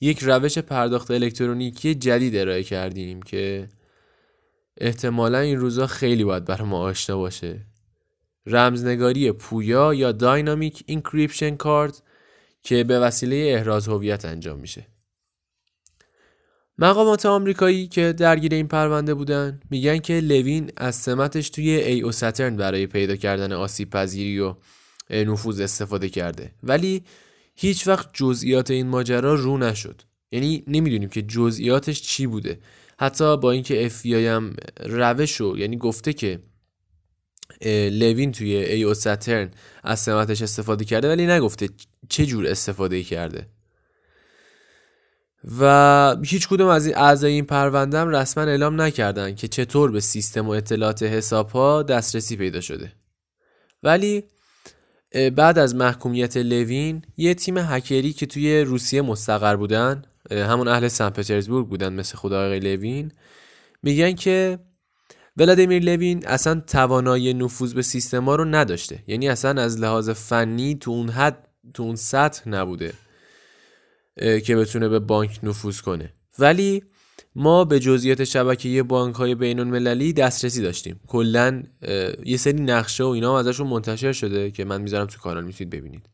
یک 0.00 0.18
روش 0.22 0.58
پرداخت 0.58 1.10
الکترونیکی 1.10 1.94
جدید 1.94 2.36
ارائه 2.36 2.62
کردیم 2.62 3.22
که 3.22 3.68
احتمالا 4.76 5.38
این 5.38 5.58
روزا 5.60 5.86
خیلی 5.86 6.24
باید 6.24 6.44
برای 6.44 6.68
ما 6.68 6.78
آشنا 6.78 7.16
باشه. 7.16 7.66
رمزنگاری 8.46 9.32
پویا 9.32 9.94
یا 9.94 10.12
dynamic 10.12 10.82
encryption 10.86 11.56
card 11.56 12.02
که 12.62 12.84
به 12.84 12.98
وسیله 13.00 13.36
احراز 13.36 13.88
هویت 13.88 14.24
انجام 14.24 14.58
میشه. 14.58 14.86
مقامات 16.78 17.26
آمریکایی 17.26 17.86
که 17.86 18.12
درگیر 18.12 18.54
این 18.54 18.68
پرونده 18.68 19.14
بودن 19.14 19.60
میگن 19.70 19.98
که 19.98 20.20
لوین 20.20 20.70
از 20.76 20.94
سمتش 20.94 21.50
توی 21.50 21.70
AO 21.70 22.00
Saturn 22.00 22.56
برای 22.56 22.86
پیدا 22.86 23.16
کردن 23.16 23.52
آسیب 23.52 23.90
پذیری 23.90 24.40
و 24.40 24.54
نفوذ 25.10 25.60
استفاده 25.60 26.08
کرده. 26.08 26.50
ولی 26.62 27.04
هیچ 27.54 27.88
وقت 27.88 28.10
جزئیات 28.12 28.70
این 28.70 28.86
ماجرا 28.86 29.34
رو 29.34 29.58
نشد. 29.58 30.02
یعنی 30.30 30.64
نمی‌دونیم 30.66 31.08
که 31.08 31.22
جزئیاتش 31.22 32.02
چی 32.02 32.26
بوده. 32.26 32.58
حتی 32.98 33.36
با 33.36 33.50
اینکه 33.50 33.86
اف 33.86 34.06
هم 34.06 34.56
روش 34.80 35.40
یعنی 35.40 35.76
گفته 35.76 36.12
که 36.12 36.40
لوین 37.90 38.32
توی 38.32 38.56
ای 38.56 38.82
او 38.82 38.94
ساترن 38.94 39.50
از 39.84 40.00
سمتش 40.00 40.42
استفاده 40.42 40.84
کرده 40.84 41.08
ولی 41.08 41.26
نگفته 41.26 41.68
چه 42.08 42.26
جور 42.26 42.46
استفاده 42.46 43.02
کرده. 43.02 43.46
و 45.60 46.16
هیچ 46.24 46.48
کدوم 46.48 46.68
از 46.68 46.86
این 46.86 46.98
اعضای 46.98 47.32
این 47.32 47.44
پرونده 47.44 47.98
هم 47.98 48.08
رسما 48.08 48.44
اعلام 48.44 48.80
نکردن 48.80 49.34
که 49.34 49.48
چطور 49.48 49.90
به 49.90 50.00
سیستم 50.00 50.46
و 50.46 50.50
اطلاعات 50.50 51.02
حساب 51.02 51.50
ها 51.50 51.82
دسترسی 51.82 52.36
پیدا 52.36 52.60
شده. 52.60 52.92
ولی 53.82 54.24
بعد 55.36 55.58
از 55.58 55.74
محکومیت 55.74 56.36
لوین 56.36 57.02
یه 57.16 57.34
تیم 57.34 57.58
هکری 57.58 58.12
که 58.12 58.26
توی 58.26 58.60
روسیه 58.60 59.02
مستقر 59.02 59.56
بودن 59.56 60.02
همون 60.30 60.68
اهل 60.68 60.88
سن 60.88 61.10
پترزبورگ 61.10 61.68
بودن 61.68 61.92
مثل 61.92 62.16
خدا 62.16 62.44
آقای 62.46 62.60
لوین. 62.60 63.12
میگن 63.82 64.12
که 64.12 64.58
ولادیمیر 65.36 65.82
لوین 65.82 66.26
اصلا 66.26 66.60
توانایی 66.60 67.34
نفوذ 67.34 67.74
به 67.74 67.82
سیستما 67.82 68.34
رو 68.34 68.44
نداشته. 68.44 69.02
یعنی 69.06 69.28
اصلا 69.28 69.62
از 69.62 69.80
لحاظ 69.80 70.10
فنی 70.10 70.74
تو 70.74 70.90
اون 70.90 71.08
حد 71.08 71.48
تو 71.74 71.82
اون 71.82 71.96
سطح 71.96 72.48
نبوده 72.48 72.92
که 74.16 74.56
بتونه 74.56 74.88
به 74.88 74.98
بانک 74.98 75.40
نفوذ 75.42 75.80
کنه. 75.80 76.12
ولی 76.38 76.82
ما 77.34 77.64
به 77.64 77.80
جزئیات 77.80 78.24
شبکه 78.24 78.82
بانک 78.82 79.14
های 79.14 79.34
بین 79.34 79.60
المللی 79.60 80.12
دسترسی 80.12 80.62
داشتیم. 80.62 81.00
کلا 81.06 81.62
یه 82.24 82.36
سری 82.36 82.60
نقشه 82.60 83.04
و 83.04 83.06
اینا 83.06 83.38
ازشون 83.38 83.66
منتشر 83.66 84.12
شده 84.12 84.50
که 84.50 84.64
من 84.64 84.80
می‌ذارم 84.80 85.06
تو 85.06 85.18
کانال 85.18 85.44
می‌تونید 85.44 85.74
ببینید. 85.74 86.08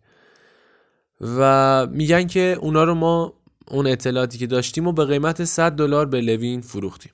و 1.20 1.86
میگن 1.86 2.26
که 2.26 2.58
اونا 2.60 2.84
رو 2.84 2.94
ما 2.94 3.41
اون 3.72 3.86
اطلاعاتی 3.86 4.38
که 4.38 4.46
داشتیم 4.46 4.86
و 4.86 4.92
به 4.92 5.04
قیمت 5.04 5.44
100 5.44 5.72
دلار 5.72 6.06
به 6.06 6.20
لوین 6.20 6.60
فروختیم. 6.60 7.12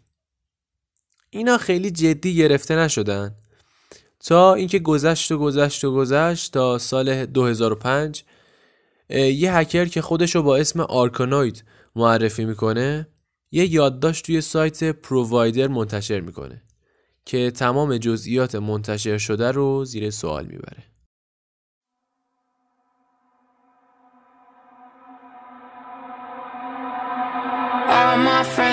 اینا 1.30 1.58
خیلی 1.58 1.90
جدی 1.90 2.34
گرفته 2.34 2.76
نشدن. 2.76 3.34
تا 4.20 4.54
اینکه 4.54 4.78
گذشت 4.78 5.32
و 5.32 5.38
گذشت 5.38 5.84
و 5.84 5.94
گذشت 5.94 6.52
تا 6.52 6.78
سال 6.78 7.26
2005 7.26 8.24
یه 9.10 9.56
هکر 9.56 9.84
که 9.84 10.02
خودش 10.02 10.34
رو 10.34 10.42
با 10.42 10.56
اسم 10.56 10.80
آرکانوید 10.80 11.64
معرفی 11.96 12.44
می‌کنه 12.44 13.08
یه 13.50 13.72
یادداشت 13.72 14.26
توی 14.26 14.40
سایت 14.40 14.84
پرووایدر 14.84 15.68
منتشر 15.68 16.20
می‌کنه 16.20 16.62
که 17.24 17.50
تمام 17.50 17.96
جزئیات 17.96 18.54
منتشر 18.54 19.18
شده 19.18 19.50
رو 19.50 19.84
زیر 19.84 20.10
سوال 20.10 20.46
می‌بره. 20.46 20.84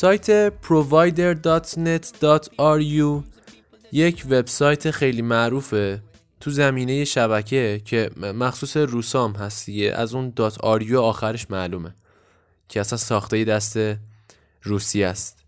سایت 0.00 0.52
provider.net.ru 0.62 3.22
یک 3.92 4.24
وبسایت 4.30 4.90
خیلی 4.90 5.22
معروفه 5.22 6.02
تو 6.40 6.50
زمینه 6.50 7.04
شبکه 7.04 7.80
که 7.84 8.10
مخصوص 8.16 8.76
روسام 8.76 9.32
هست 9.32 9.66
دیگه. 9.66 9.92
از 9.92 10.14
اون 10.14 10.32
.ru 10.80 10.94
آخرش 10.94 11.50
معلومه 11.50 11.94
که 12.68 12.80
اصلا 12.80 12.98
ساخته 12.98 13.44
دست 13.44 13.78
روسی 14.62 15.04
است. 15.04 15.44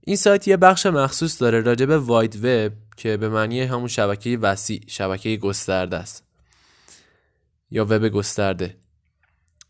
این 0.00 0.16
سایت 0.16 0.48
یه 0.48 0.56
بخش 0.56 0.86
مخصوص 0.86 1.42
داره 1.42 1.60
راجع 1.60 1.86
به 1.86 1.98
واید 1.98 2.44
وب 2.44 2.72
که 2.96 3.16
به 3.16 3.28
معنی 3.28 3.60
همون 3.60 3.88
شبکه 3.88 4.38
وسیع 4.38 4.80
شبکه 4.86 5.36
گسترده 5.36 5.96
است 5.96 6.24
یا 7.70 7.84
وب 7.84 8.08
گسترده. 8.08 8.76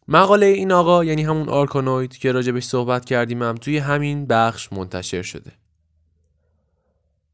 مقاله 0.08 0.46
این 0.46 0.73
آقا 0.73 1.04
یعنی 1.04 1.23
همون 1.23 1.49
آرکانوید 1.49 2.16
که 2.16 2.32
راجبش 2.32 2.64
صحبت 2.64 3.04
کردیم 3.04 3.42
هم 3.42 3.54
توی 3.54 3.78
همین 3.78 4.26
بخش 4.26 4.73
منتشر 4.73 5.23
شده. 5.23 5.52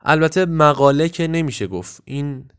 البته 0.01 0.47
مقاله 0.47 1.09
که 1.09 1.27
نمیشه 1.27 1.67
گفت 1.67 2.03
این 2.05 2.51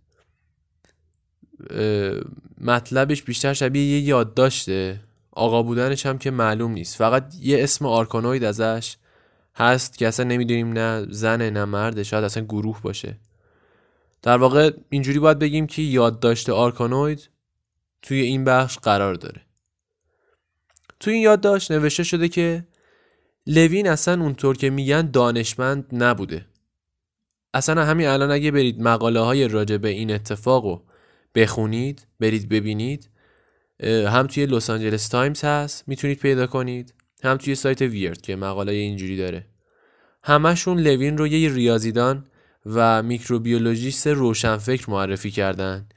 مطلبش 2.61 3.23
بیشتر 3.23 3.53
شبیه 3.53 3.85
یه 3.85 3.99
یادداشته. 3.99 5.01
آقا 5.31 5.63
بودنش 5.63 6.05
هم 6.05 6.17
که 6.17 6.31
معلوم 6.31 6.71
نیست. 6.71 6.95
فقط 6.95 7.35
یه 7.39 7.63
اسم 7.63 7.85
آرکانوید 7.85 8.43
ازش 8.43 8.97
هست 9.55 9.97
که 9.97 10.07
اصلا 10.07 10.25
نمی‌دونیم 10.25 10.73
نه 10.73 11.05
زنه 11.09 11.49
نه 11.49 11.65
مرده 11.65 12.03
شاید 12.03 12.23
اصلا 12.23 12.43
گروه 12.43 12.81
باشه. 12.81 13.17
در 14.21 14.37
واقع 14.37 14.71
اینجوری 14.89 15.19
باید 15.19 15.39
بگیم 15.39 15.67
که 15.67 15.81
یادداشت 15.81 16.49
آرکانوید 16.49 17.29
توی 18.01 18.21
این 18.21 18.43
بخش 18.43 18.77
قرار 18.77 19.15
داره. 19.15 19.41
توی 21.01 21.13
این 21.13 21.21
یادداشت 21.21 21.71
نوشته 21.71 22.03
شده 22.03 22.27
که 22.27 22.67
لوین 23.47 23.89
اصلا 23.89 24.21
اونطور 24.21 24.57
که 24.57 24.69
میگن 24.69 25.11
دانشمند 25.11 25.85
نبوده. 25.91 26.45
اصلا 27.53 27.85
همین 27.85 28.07
الان 28.07 28.31
اگه 28.31 28.51
برید 28.51 28.81
مقاله 28.81 29.19
های 29.19 29.47
راجع 29.47 29.77
به 29.77 29.89
این 29.89 30.11
اتفاق 30.11 30.65
رو 30.65 30.83
بخونید 31.35 32.07
برید 32.19 32.49
ببینید 32.49 33.09
هم 33.83 34.27
توی 34.27 34.45
لس 34.45 34.69
آنجلس 34.69 35.07
تایمز 35.07 35.43
هست 35.43 35.83
می‌تونید 35.87 36.19
پیدا 36.19 36.47
کنید 36.47 36.93
هم 37.23 37.37
توی 37.37 37.55
سایت 37.55 37.81
Wired 37.81 38.21
که 38.21 38.35
مقاله 38.35 38.71
اینجوری 38.71 39.17
داره. 39.17 39.45
همشون 40.23 40.79
لوین 40.79 41.17
رو 41.17 41.27
یه 41.27 41.53
ریاضیدان 41.53 42.25
و 42.65 43.03
میکروبیولوژیست 43.03 44.07
روشنفکر 44.07 44.91
معرفی 44.91 45.31
کردن 45.31 45.87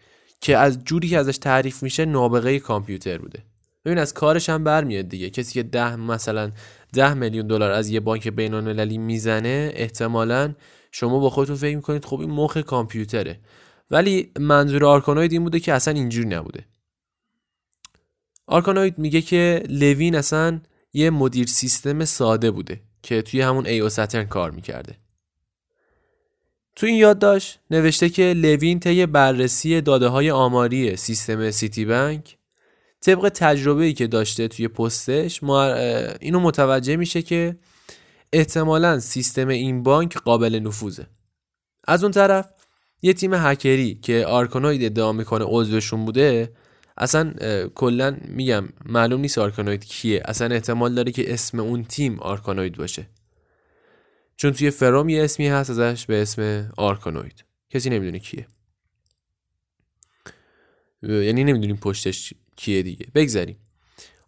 که 0.40 0.56
از 0.56 0.84
جوری 0.84 1.08
که 1.08 1.18
ازش 1.18 1.38
تعریف 1.38 1.82
میشه 1.82 2.04
نابغه 2.04 2.58
کامپیوتر 2.58 3.18
بوده. 3.18 3.42
ببین 3.84 3.98
از 3.98 4.14
کارش 4.14 4.48
هم 4.48 4.64
برمیاد 4.64 5.08
دیگه. 5.08 5.30
کسی 5.30 5.52
که 5.52 5.62
ده 5.62 5.96
مثلا 5.96 6.52
ده 6.92 7.14
میلیون 7.14 7.46
دلار 7.46 7.70
از 7.70 7.88
یه 7.88 8.00
بانک 8.00 8.28
بین 8.28 8.54
المللی 8.54 8.98
می‌زنه 8.98 9.72
احتمالا 9.74 10.54
شما 10.92 11.18
با 11.18 11.30
خودتون 11.30 11.56
فکر 11.56 11.76
می‌کنید 11.76 12.04
خب 12.04 12.20
این 12.20 12.30
مخ 12.30 12.56
کامپیوتره. 12.56 13.40
ولی 13.90 14.32
منظور 14.40 14.84
آرکانوید 14.84 15.32
این 15.32 15.44
بوده 15.44 15.60
که 15.60 15.72
اصلا 15.72 15.94
اینجوری 15.94 16.28
نبوده. 16.28 16.64
آرکانوید 18.46 18.98
میگه 18.98 19.20
که 19.20 19.62
لوین 19.68 20.16
اصلا 20.16 20.60
یه 20.92 21.10
مدیر 21.10 21.46
سیستم 21.46 22.04
ساده 22.04 22.50
بوده 22.50 22.80
که 23.02 23.22
توی 23.22 23.40
همون 23.40 23.66
ای 23.66 23.80
او 23.80 23.88
ساترن 23.88 24.24
کار 24.24 24.50
می‌کرده. 24.50 24.96
تو 26.76 26.86
این 26.86 26.96
یادداشت 26.96 27.60
نوشته 27.70 28.08
که 28.08 28.22
لوین 28.22 28.80
طی 28.80 29.06
بررسی 29.06 29.80
داده 29.80 30.08
های 30.08 30.30
آماری 30.30 30.96
سیستم 30.96 31.50
سیتی 31.50 31.84
بانک 31.84 32.36
طبق 33.04 33.28
تجربه‌ای 33.28 33.92
که 33.92 34.06
داشته 34.06 34.48
توی 34.48 34.68
پستش 34.68 35.42
اینو 36.20 36.40
متوجه 36.40 36.96
میشه 36.96 37.22
که 37.22 37.58
احتمالا 38.32 39.00
سیستم 39.00 39.48
این 39.48 39.82
بانک 39.82 40.16
قابل 40.16 40.54
نفوذه. 40.54 41.06
از 41.88 42.02
اون 42.02 42.12
طرف 42.12 42.52
یه 43.02 43.12
تیم 43.12 43.34
هکری 43.34 43.94
که 43.94 44.26
آرکانوید 44.26 44.84
ادعا 44.84 45.12
می‌کنه 45.12 45.44
عضوشون 45.48 46.04
بوده 46.04 46.52
اصلا 46.96 47.34
کلا 47.74 48.16
میگم 48.28 48.68
معلوم 48.84 49.20
نیست 49.20 49.38
آرکانوید 49.38 49.84
کیه. 49.84 50.22
اصلا 50.24 50.54
احتمال 50.54 50.94
داره 50.94 51.12
که 51.12 51.34
اسم 51.34 51.60
اون 51.60 51.84
تیم 51.84 52.20
آرکانوید 52.20 52.76
باشه. 52.76 53.06
چون 54.36 54.52
توی 54.52 54.70
فروم 54.70 55.08
یه 55.08 55.24
اسمی 55.24 55.48
هست 55.48 55.70
ازش 55.70 56.06
به 56.06 56.22
اسم 56.22 56.72
آرکانوید. 56.76 57.44
کسی 57.70 57.90
نمی‌دونه 57.90 58.18
کیه. 58.18 58.46
یعنی 61.02 61.44
نمی‌دونیم 61.44 61.76
پشتش 61.76 62.34
کیه 62.56 62.82
دیگه؟ 62.82 63.06
بگذاریم. 63.14 63.56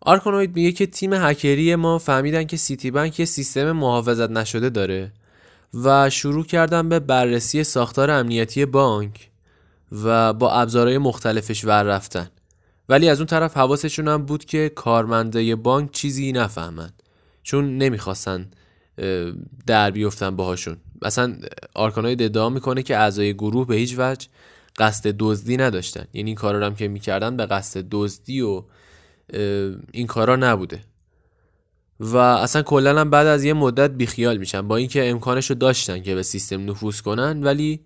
آرکانوید 0.00 0.56
میگه 0.56 0.72
که 0.72 0.86
تیم 0.86 1.12
هکری 1.12 1.74
ما 1.74 1.98
فهمیدن 1.98 2.44
که 2.44 2.56
سیتی 2.56 2.90
بانک 2.90 3.20
یه 3.20 3.26
سیستم 3.26 3.72
محافظت 3.72 4.30
نشده 4.30 4.70
داره 4.70 5.12
و 5.74 6.10
شروع 6.10 6.44
کردن 6.44 6.88
به 6.88 7.00
بررسی 7.00 7.64
ساختار 7.64 8.10
امنیتی 8.10 8.64
بانک 8.64 9.30
و 9.92 10.32
با 10.32 10.50
ابزارهای 10.50 10.98
مختلفش 10.98 11.64
ور 11.64 11.82
رفتن. 11.82 12.30
ولی 12.88 13.08
از 13.08 13.18
اون 13.18 13.26
طرف 13.26 13.56
حواسشون 13.56 14.08
هم 14.08 14.22
بود 14.22 14.44
که 14.44 14.68
کارمنده 14.68 15.56
بانک 15.56 15.92
چیزی 15.92 16.32
نفهمن. 16.32 16.90
چون 17.42 17.78
نمی‌خواستن 17.78 18.50
در 19.66 19.90
بیفتن 19.90 20.36
باهاشون. 20.36 20.76
مثلا 21.02 21.36
آرکانوید 21.74 22.22
ادعا 22.22 22.48
می‌کنه 22.48 22.82
که 22.82 22.96
اعضای 22.96 23.34
گروه 23.34 23.66
به 23.66 23.74
هیچ 23.74 23.94
وجه 23.98 24.28
قصد 24.78 25.14
دزدی 25.18 25.56
نداشتن. 25.56 26.04
یعنی 26.12 26.30
این 26.30 26.36
کارا 26.36 26.66
هم 26.66 26.74
که 26.74 26.88
می‌کردن 26.88 27.36
به 27.36 27.46
قصد 27.46 27.84
دزدی 27.90 28.40
و 28.40 28.62
این 29.92 30.06
کارا 30.06 30.36
نبوده. 30.36 30.80
و 32.00 32.16
اصلا 32.16 32.62
کلا 32.62 33.00
هم 33.00 33.10
بعد 33.10 33.26
از 33.26 33.44
یه 33.44 33.52
مدت 33.52 33.90
بیخیال 33.90 34.36
میشن. 34.36 34.68
با 34.68 34.76
اینکه 34.76 35.10
امکانش 35.10 35.50
رو 35.50 35.56
داشتن 35.56 36.02
که 36.02 36.14
به 36.14 36.22
سیستم 36.22 36.70
نفوذ 36.70 37.00
کنن 37.00 37.42
ولی 37.42 37.80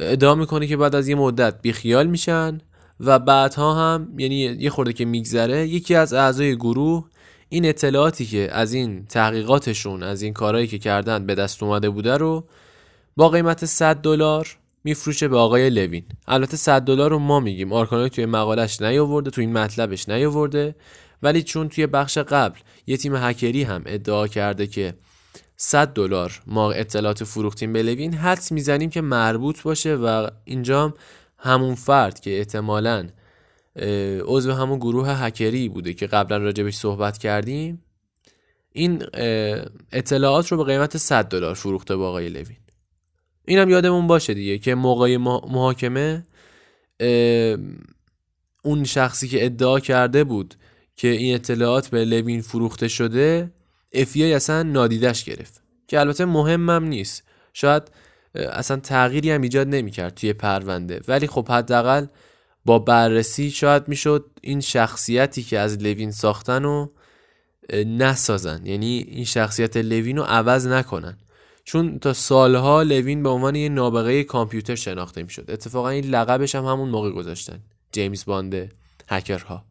ادعا 0.00 0.34
می‌کنه 0.34 0.66
که 0.66 0.76
بعد 0.76 0.94
از 0.94 1.08
یه 1.08 1.14
مدت 1.14 1.62
بیخیال 1.62 2.06
میشن 2.06 2.60
و 3.00 3.18
بعدها 3.18 3.74
هم 3.74 4.14
یعنی 4.18 4.36
یه 4.36 4.70
خورده 4.70 4.92
که 4.92 5.04
میگذره 5.04 5.68
یکی 5.68 5.94
از 5.94 6.12
اعضای 6.12 6.56
گروه 6.56 7.04
این 7.48 7.66
اطلاعاتی 7.66 8.26
که 8.26 8.48
از 8.52 8.72
این 8.72 9.06
تحقیقاتشون 9.06 10.02
از 10.02 10.22
این 10.22 10.32
کارهایی 10.32 10.66
که 10.66 10.78
کردن 10.78 11.26
به 11.26 11.34
دست 11.34 11.62
اومده 11.62 11.90
بوده 11.90 12.16
رو 12.16 12.44
با 13.16 13.28
قیمت 13.28 13.64
100 13.64 13.96
دلار 13.96 14.58
میفروشه 14.86 15.28
به 15.28 15.36
آقای 15.36 15.70
لوین. 15.70 16.04
البته 16.26 16.56
100 16.56 16.82
دلار 16.82 17.10
رو 17.10 17.18
ما 17.18 17.40
میگیم. 17.40 17.72
آرکانوی 17.72 18.10
توی 18.10 18.26
مقالش 18.26 18.82
نیاورده 18.82 19.30
توی 19.30 19.44
این 19.44 19.52
مطلبش 19.52 20.08
نیاورده. 20.08 20.74
ولی 21.22 21.42
چون 21.42 21.68
توی 21.68 21.86
بخش 21.86 22.18
قبل 22.18 22.58
یه 22.86 22.96
تیم 22.96 23.16
هکری 23.16 23.62
هم 23.62 23.82
ادعا 23.86 24.26
کرده 24.26 24.66
که 24.66 24.94
100 25.56 25.88
دلار 25.88 26.42
ما 26.46 26.72
اطلاعات 26.72 27.24
فروختیم 27.24 27.72
به 27.72 27.82
لوین 27.82 28.14
حدس 28.14 28.52
می‌زنیم 28.52 28.90
که 28.90 29.00
مربوط 29.00 29.62
باشه 29.62 29.94
و 29.94 30.28
اینجا 30.44 30.94
همون 31.38 31.74
فرد 31.74 32.20
که 32.20 32.38
احتمالاً 32.38 33.08
عضو 34.24 34.52
همون 34.52 34.78
گروه 34.78 35.10
هکری 35.10 35.68
بوده 35.68 35.94
که 35.94 36.06
قبلا 36.06 36.36
راجبش 36.36 36.74
صحبت 36.74 37.18
کردیم 37.18 37.82
این 38.72 39.02
اطلاعات 39.92 40.52
رو 40.52 40.56
به 40.58 40.64
قیمت 40.64 40.96
100 40.96 41.28
دلار 41.28 41.54
فروخته 41.54 41.96
با 41.96 42.08
آقای 42.08 42.28
لوین. 42.28 42.56
اینم 43.46 43.70
یادمون 43.70 44.06
باشه 44.06 44.34
دیگه 44.34 44.58
که 44.58 44.74
موقع 44.74 45.16
محاکمه 45.16 46.26
اون 48.62 48.84
شخصی 48.84 49.28
که 49.28 49.44
ادعا 49.44 49.80
کرده 49.80 50.24
بود 50.24 50.54
که 50.96 51.08
این 51.08 51.34
اطلاعات 51.34 51.88
به 51.88 52.04
لوین 52.04 52.40
فروخته 52.40 52.88
شده 52.88 53.50
افیای 53.92 54.34
اصلا 54.34 54.62
نادیدش 54.62 55.24
گرفت. 55.24 55.62
که 55.88 56.00
البته 56.00 56.24
مهمم 56.24 56.84
نیست. 56.84 57.22
شاید 57.52 57.82
اصلا 58.34 58.76
تغییری 58.76 59.30
هم 59.30 59.42
ایجاد 59.42 59.68
نمی‌کرد 59.68 60.14
توی 60.14 60.32
پرونده. 60.32 61.00
ولی 61.08 61.26
خب 61.26 61.48
حداقل 61.48 62.06
با 62.64 62.78
بررسی 62.78 63.50
شاید 63.50 63.88
می‌شد 63.88 64.30
این 64.40 64.60
شخصیتی 64.60 65.42
که 65.42 65.58
از 65.58 65.78
لوین 65.78 66.10
ساختن 66.10 66.62
رو 66.62 66.92
نسازن. 67.86 68.66
یعنی 68.66 69.06
این 69.08 69.24
شخصیت 69.24 69.76
لوین 69.76 70.16
رو 70.16 70.22
عوض 70.22 70.66
نکنن. 70.66 71.18
چون 71.66 71.98
تا 71.98 72.12
سالها 72.12 72.82
لوین 72.82 73.22
به 73.22 73.28
عنوان 73.28 73.54
یه 73.54 73.68
نابغه 73.68 74.24
کامپیوتر 74.24 74.74
شناخته 74.74 75.22
می‌شد. 75.22 75.50
اتفاقا 75.50 75.88
این 75.88 76.04
لقبش 76.04 76.54
هم 76.54 76.64
همون 76.64 76.88
موقع 76.88 77.10
گذاشتن. 77.10 77.60
جیمز 77.92 78.24
باند 78.24 78.72
هکرها. 79.08 79.64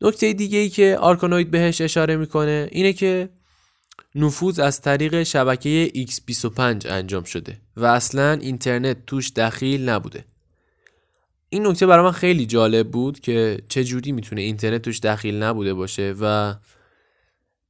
نکته 0.00 0.32
دیگه 0.32 0.58
ای 0.58 0.68
که 0.68 0.98
آرکانوید 1.00 1.50
بهش 1.50 1.80
اشاره 1.80 2.16
می‌کنه 2.16 2.68
اینه 2.72 2.92
که 2.92 3.28
نفوذ 4.14 4.58
از 4.58 4.80
طریق 4.80 5.22
شبکه 5.22 5.92
X25 5.94 6.58
انجام 6.86 7.24
شده 7.24 7.60
و 7.76 7.84
اصلا 7.84 8.32
اینترنت 8.32 9.06
توش 9.06 9.32
دخیل 9.32 9.88
نبوده. 9.88 10.24
این 11.48 11.66
نکته 11.66 11.86
برای 11.86 12.04
من 12.04 12.12
خیلی 12.12 12.46
جالب 12.46 12.90
بود 12.90 13.20
که 13.20 13.58
چه 13.68 13.84
جوری 13.84 14.12
می‌تونه 14.12 14.40
اینترنت 14.40 14.82
توش 14.82 15.00
دخیل 15.00 15.42
نبوده 15.42 15.74
باشه 15.74 16.14
و 16.20 16.54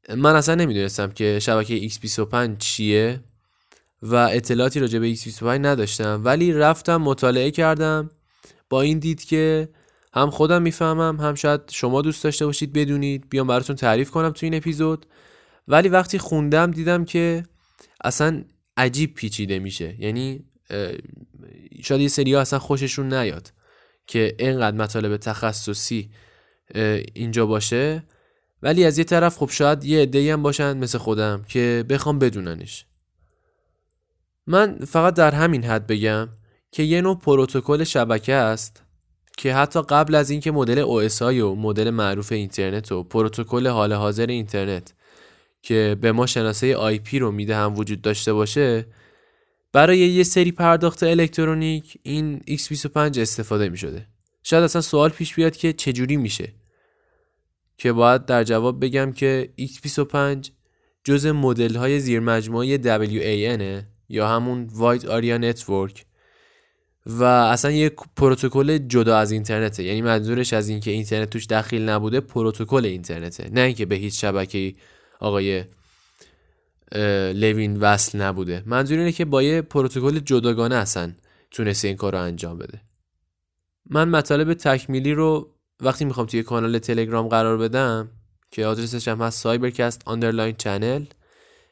من 0.08 0.36
اصلا 0.36 0.54
نمی‌دونستم 0.54 1.10
که 1.10 1.38
شبکه 1.40 1.88
X25 1.88 2.58
چیه 2.58 3.20
و 4.02 4.14
اطلاعاتی 4.14 4.80
راجع 4.80 4.98
به 4.98 5.14
X25 5.14 5.42
نداشتم. 5.42 6.22
ولی 6.24 6.52
رفتم 6.52 6.96
مطالعه 6.96 7.50
کردم. 7.50 8.10
با 8.70 8.82
این 8.82 8.98
دید 8.98 9.24
که 9.24 9.68
هم 10.14 10.30
خودم 10.30 10.62
می‌فهمم 10.62 11.20
هم 11.20 11.34
شاید 11.34 11.60
شما 11.70 12.02
دوست 12.02 12.24
داشته 12.24 12.46
باشید 12.46 12.72
بدونید. 12.72 13.28
بیام 13.28 13.46
براتون 13.46 13.76
تعریف 13.76 14.10
کنم 14.10 14.30
تو 14.30 14.46
این 14.46 14.54
اپیزود. 14.54 15.06
ولی 15.68 15.88
وقتی 15.88 16.18
خوندم 16.18 16.70
دیدم 16.70 17.04
که 17.04 17.42
اصلا 18.04 18.44
عجیب 18.76 19.14
پیچیده 19.14 19.58
میشه. 19.58 19.96
یعنی 19.98 20.44
شاید 21.82 22.00
یه 22.00 22.08
سری 22.08 22.36
اصلا 22.36 22.58
خوششون 22.58 23.14
نیاد 23.14 23.52
که 24.06 24.34
اینقدر 24.38 24.76
مطالب 24.76 25.16
تخصصی 25.16 26.10
اینجا 27.14 27.46
باشه. 27.46 28.02
ولی 28.64 28.84
از 28.84 28.98
یه 28.98 29.04
طرف 29.04 29.36
خب 29.36 29.50
شاید 29.50 29.84
یه 29.84 30.02
عده‌ای 30.02 30.30
هم 30.30 30.42
باشن 30.42 30.76
مثل 30.76 30.98
خودم 30.98 31.44
که 31.48 31.84
بخوام 31.88 32.18
بدوننش. 32.18 32.86
من 34.46 34.78
فقط 34.86 35.14
در 35.14 35.30
همین 35.34 35.64
حد 35.64 35.86
بگم 35.86 36.28
که 36.70 36.82
یه 36.82 37.00
نوع 37.00 37.18
پروتکل 37.18 37.84
شبکه 37.84 38.34
است 38.34 38.82
که 39.36 39.54
حتی 39.54 39.82
قبل 39.82 40.14
از 40.14 40.30
اینکه 40.30 40.50
مدل 40.50 40.84
OSI 40.84 41.22
و 41.22 41.54
مدل 41.54 41.90
معروف 41.90 42.32
اینترنت 42.32 42.92
و 42.92 43.02
پروتکل 43.02 43.66
حال 43.66 43.92
حاضر 43.92 44.26
اینترنت 44.26 44.94
که 45.62 45.96
به 46.00 46.12
ما 46.12 46.26
شناسه 46.26 46.98
پی 46.98 47.18
رو 47.18 47.30
میده 47.30 47.56
هم 47.56 47.74
وجود 47.74 48.02
داشته 48.02 48.32
باشه 48.32 48.86
برای 49.72 49.98
یه 49.98 50.22
سری 50.22 50.52
پرداخت 50.52 51.02
الکترونیک 51.02 51.98
این 52.02 52.40
X25 52.48 53.18
استفاده 53.18 53.68
می 53.68 53.78
شده 53.78 54.06
شاید 54.42 54.64
اصلا 54.64 54.82
سوال 54.82 55.10
پیش 55.10 55.34
بیاد 55.34 55.56
که 55.56 55.72
چجوری 55.72 56.16
میشه. 56.16 56.52
که 57.76 57.92
باید 57.92 58.26
در 58.26 58.44
جواب 58.44 58.84
بگم 58.84 59.12
که 59.12 59.52
X25 59.60 60.48
جز 61.04 61.26
مدل 61.26 61.76
های 61.76 62.00
زیر 62.00 62.20
مجموعه 62.20 62.78
WAN 62.78 63.84
یا 64.08 64.28
همون 64.28 64.68
Wide 64.68 65.02
Area 65.02 65.54
Network 65.54 66.00
و 67.06 67.24
اصلا 67.24 67.70
یک 67.70 67.92
پروتکل 68.16 68.78
جدا 68.78 69.16
از 69.16 69.32
اینترنته. 69.32 69.82
یعنی 69.82 70.02
منظورش 70.02 70.52
از 70.52 70.68
اینکه 70.68 70.90
اینترنت 70.90 71.30
توش 71.30 71.46
دخیل 71.46 71.88
نبوده 71.88 72.20
پروتکل 72.20 72.84
اینترنته. 72.84 73.50
نه 73.52 73.60
اینکه 73.60 73.86
به 73.86 73.94
هیچ 73.94 74.20
شبکه 74.20 74.74
آقای 75.20 75.64
لوین 77.34 77.76
وصل 77.76 78.20
نبوده. 78.20 78.62
منظور 78.66 78.98
اینه 78.98 79.12
که 79.12 79.24
با 79.24 79.42
یه 79.42 79.62
پروتکل 79.62 80.18
جداگانه 80.18 80.74
اصلا 80.74 81.12
تونسته 81.50 81.88
این 81.88 81.96
کار 81.96 82.12
رو 82.12 82.20
انجام 82.20 82.58
بده. 82.58 82.80
من 83.90 84.08
مطالب 84.08 84.54
تکمیلی 84.54 85.12
رو 85.12 85.53
وقتی 85.80 86.04
می‌خوام 86.04 86.26
توی 86.26 86.42
کانال 86.42 86.78
تلگرام 86.78 87.28
قرار 87.28 87.58
بدم 87.58 88.10
که 88.50 88.66
آدرسش 88.66 89.08
هم 89.08 89.22
هست 89.22 89.42
سایبرکست 89.42 90.02
underline 90.04 90.54
channel 90.58 91.04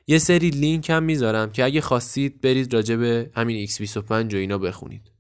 یه 0.06 0.18
سری 0.18 0.50
لینک 0.50 0.90
هم 0.90 1.02
می‌ذارم 1.02 1.52
که 1.52 1.64
اگه 1.64 1.80
خواستید 1.80 2.40
برید 2.40 2.74
راجع 2.74 2.96
به 2.96 3.30
همین 3.36 3.66
X25 3.66 4.10
و 4.10 4.36
اینا 4.36 4.58
بخونید. 4.58 5.10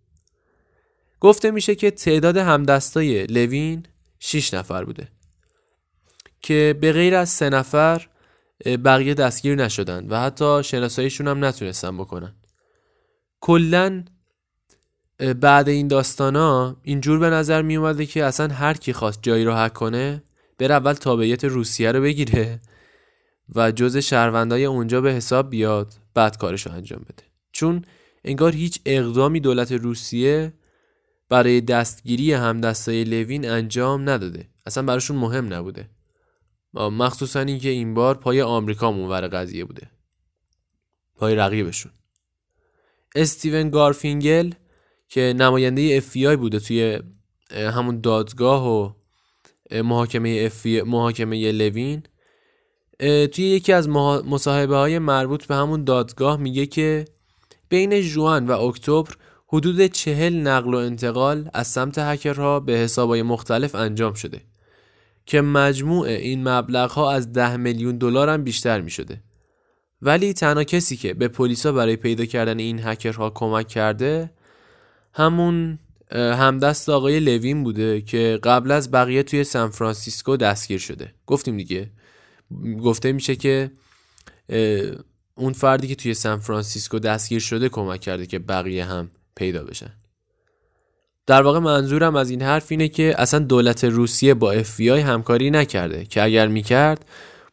گفته 1.20 1.50
میشه 1.50 1.74
که 1.74 1.90
تعداد 1.90 2.36
همدستای 2.36 3.26
لوین 3.26 3.82
6 4.18 4.54
نفر 4.54 4.84
بوده 4.84 5.08
که 6.40 6.78
به 6.80 6.92
غیر 6.92 7.14
از 7.14 7.28
سه 7.28 7.50
نفر 7.50 8.08
بقیه 8.66 9.14
دستگیر 9.14 9.54
نشدن 9.54 10.06
و 10.08 10.20
حتی 10.20 10.64
شناساییشون 10.64 11.28
هم 11.28 11.44
نتونستن 11.44 11.98
بکنن. 11.98 12.36
اه، 13.40 14.11
بعد 15.22 15.68
این 15.68 15.88
داستانا 15.88 16.76
اینجور 16.82 17.18
به 17.18 17.30
نظر 17.30 17.62
می 17.62 17.76
اومده 17.76 18.06
که 18.06 18.24
اصلا 18.24 18.54
هر 18.54 18.74
کی 18.74 18.92
خواست 18.92 19.18
جایی 19.22 19.44
رو 19.44 19.54
حک 19.54 19.72
کنه 19.72 20.22
بره 20.58 20.74
اول 20.74 20.92
تابعیت 20.92 21.44
روسیه 21.44 21.92
رو 21.92 22.02
بگیره 22.02 22.60
و 23.54 23.72
جز 23.72 23.96
شهروندای 23.96 24.64
اونجا 24.64 25.00
به 25.00 25.12
حساب 25.12 25.50
بیاد 25.50 25.94
بعد 26.14 26.38
کارش 26.38 26.66
رو 26.66 26.72
انجام 26.72 27.00
بده. 27.00 27.24
چون 27.52 27.84
انگار 28.24 28.52
هیچ 28.52 28.80
اقدامی 28.86 29.40
دولت 29.40 29.72
روسیه 29.72 30.52
برای 31.28 31.60
دستگیری 31.60 32.32
همدستای 32.32 33.04
لوین 33.04 33.50
انجام 33.50 34.10
نداده. 34.10 34.48
اصلا 34.66 34.82
براشون 34.82 35.16
مهم 35.16 35.52
نبوده. 35.52 35.90
مخصوصا 36.74 37.40
اینکه 37.40 37.68
این 37.68 37.94
بار 37.94 38.14
پای 38.14 38.42
آمریکا 38.42 38.92
اونور 38.92 39.28
قضیه 39.28 39.64
بوده. 39.64 39.90
پای 41.16 41.34
رقیبشون. 41.34 41.92
استیون 43.14 43.70
گارفینکل 43.70 44.52
که 45.12 45.34
نماینده 45.36 46.00
FBI 46.00 46.36
بوده 46.36 46.60
توی 46.60 47.00
همون 47.50 48.00
دادگاه 48.00 48.68
و 48.68 48.90
محاکمه 49.82 50.48
FBI 50.48 50.82
محاکمه 50.86 51.52
لوین 51.52 52.02
توی 52.98 53.44
یکی 53.44 53.72
از 53.72 53.88
مصاحبه 53.88 54.76
های 54.76 54.98
مربوط 54.98 55.46
به 55.46 55.54
همون 55.54 55.84
دادگاه 55.84 56.36
میگه 56.36 56.66
که 56.66 57.04
بین 57.68 58.00
جوان 58.00 58.46
و 58.46 58.52
اکتبر 58.52 59.14
حدود 59.46 59.86
چهل 59.86 60.34
نقل 60.34 60.74
و 60.74 60.76
انتقال 60.76 61.50
از 61.54 61.66
سمت 61.66 61.98
هکرها 61.98 62.60
به 62.60 62.72
حسابهای 62.72 63.22
مختلف 63.22 63.74
انجام 63.74 64.14
شده 64.14 64.40
که 65.26 65.40
مجموع 65.40 66.06
این 66.06 66.48
مبلغ 66.48 66.90
ها 66.90 67.12
از 67.12 67.32
ده 67.32 67.56
میلیون 67.56 67.98
دلار 67.98 68.28
هم 68.28 68.44
بیشتر 68.44 68.80
می 68.80 68.90
شده. 68.90 69.22
ولی 70.02 70.32
تنها 70.32 70.64
کسی 70.64 70.96
که 70.96 71.14
به 71.14 71.28
پلیسا 71.28 71.72
برای 71.72 71.96
پیدا 71.96 72.24
کردن 72.24 72.58
این 72.58 72.80
هکرها 72.84 73.30
کمک 73.30 73.68
کرده 73.68 74.30
همون 75.14 75.78
همدست 76.14 76.88
آقای 76.88 77.20
لوین 77.20 77.64
بوده 77.64 78.00
که 78.00 78.38
قبل 78.42 78.70
از 78.70 78.90
بقیه 78.90 79.22
توی 79.22 79.44
سان 79.44 79.70
فرانسیسکو 79.70 80.36
دستگیر 80.36 80.78
شده. 80.78 81.14
گفتیم 81.26 81.56
دیگه. 81.56 81.90
گفته 82.82 83.12
میشه 83.12 83.36
که 83.36 83.70
اون 85.34 85.52
فردی 85.52 85.88
که 85.88 85.94
توی 85.94 86.14
سان 86.14 86.38
فرانسیسکو 86.38 86.98
دستگیر 86.98 87.40
شده 87.40 87.68
کمک 87.68 88.00
کرده 88.00 88.26
که 88.26 88.38
بقیه 88.38 88.84
هم 88.84 89.10
پیدا 89.36 89.64
بشن. 89.64 89.90
در 91.26 91.42
واقع 91.42 91.58
منظورم 91.58 92.16
از 92.16 92.30
این 92.30 92.42
حرف 92.42 92.66
اینه 92.68 92.88
که 92.88 93.14
اصلا 93.18 93.40
دولت 93.40 93.84
روسیه 93.84 94.34
با 94.34 94.62
FBI 94.62 94.80
همکاری 94.88 95.50
نکرده 95.50 96.04
که 96.04 96.22
اگر 96.22 96.48
می‌کرد 96.48 97.04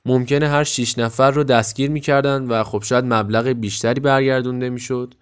ممکنه 0.06 0.48
هر 0.48 0.64
6 0.64 0.98
نفر 0.98 1.32
رو 1.32 1.44
دستگیر 1.44 1.90
می‌کردن 1.90 2.48
و 2.48 2.64
خب 2.64 2.84
شاید 2.84 3.06
مبلغ 3.06 3.48
بیشتری 3.48 4.00
برگردونده 4.00 4.70
می‌شد. 4.70 5.16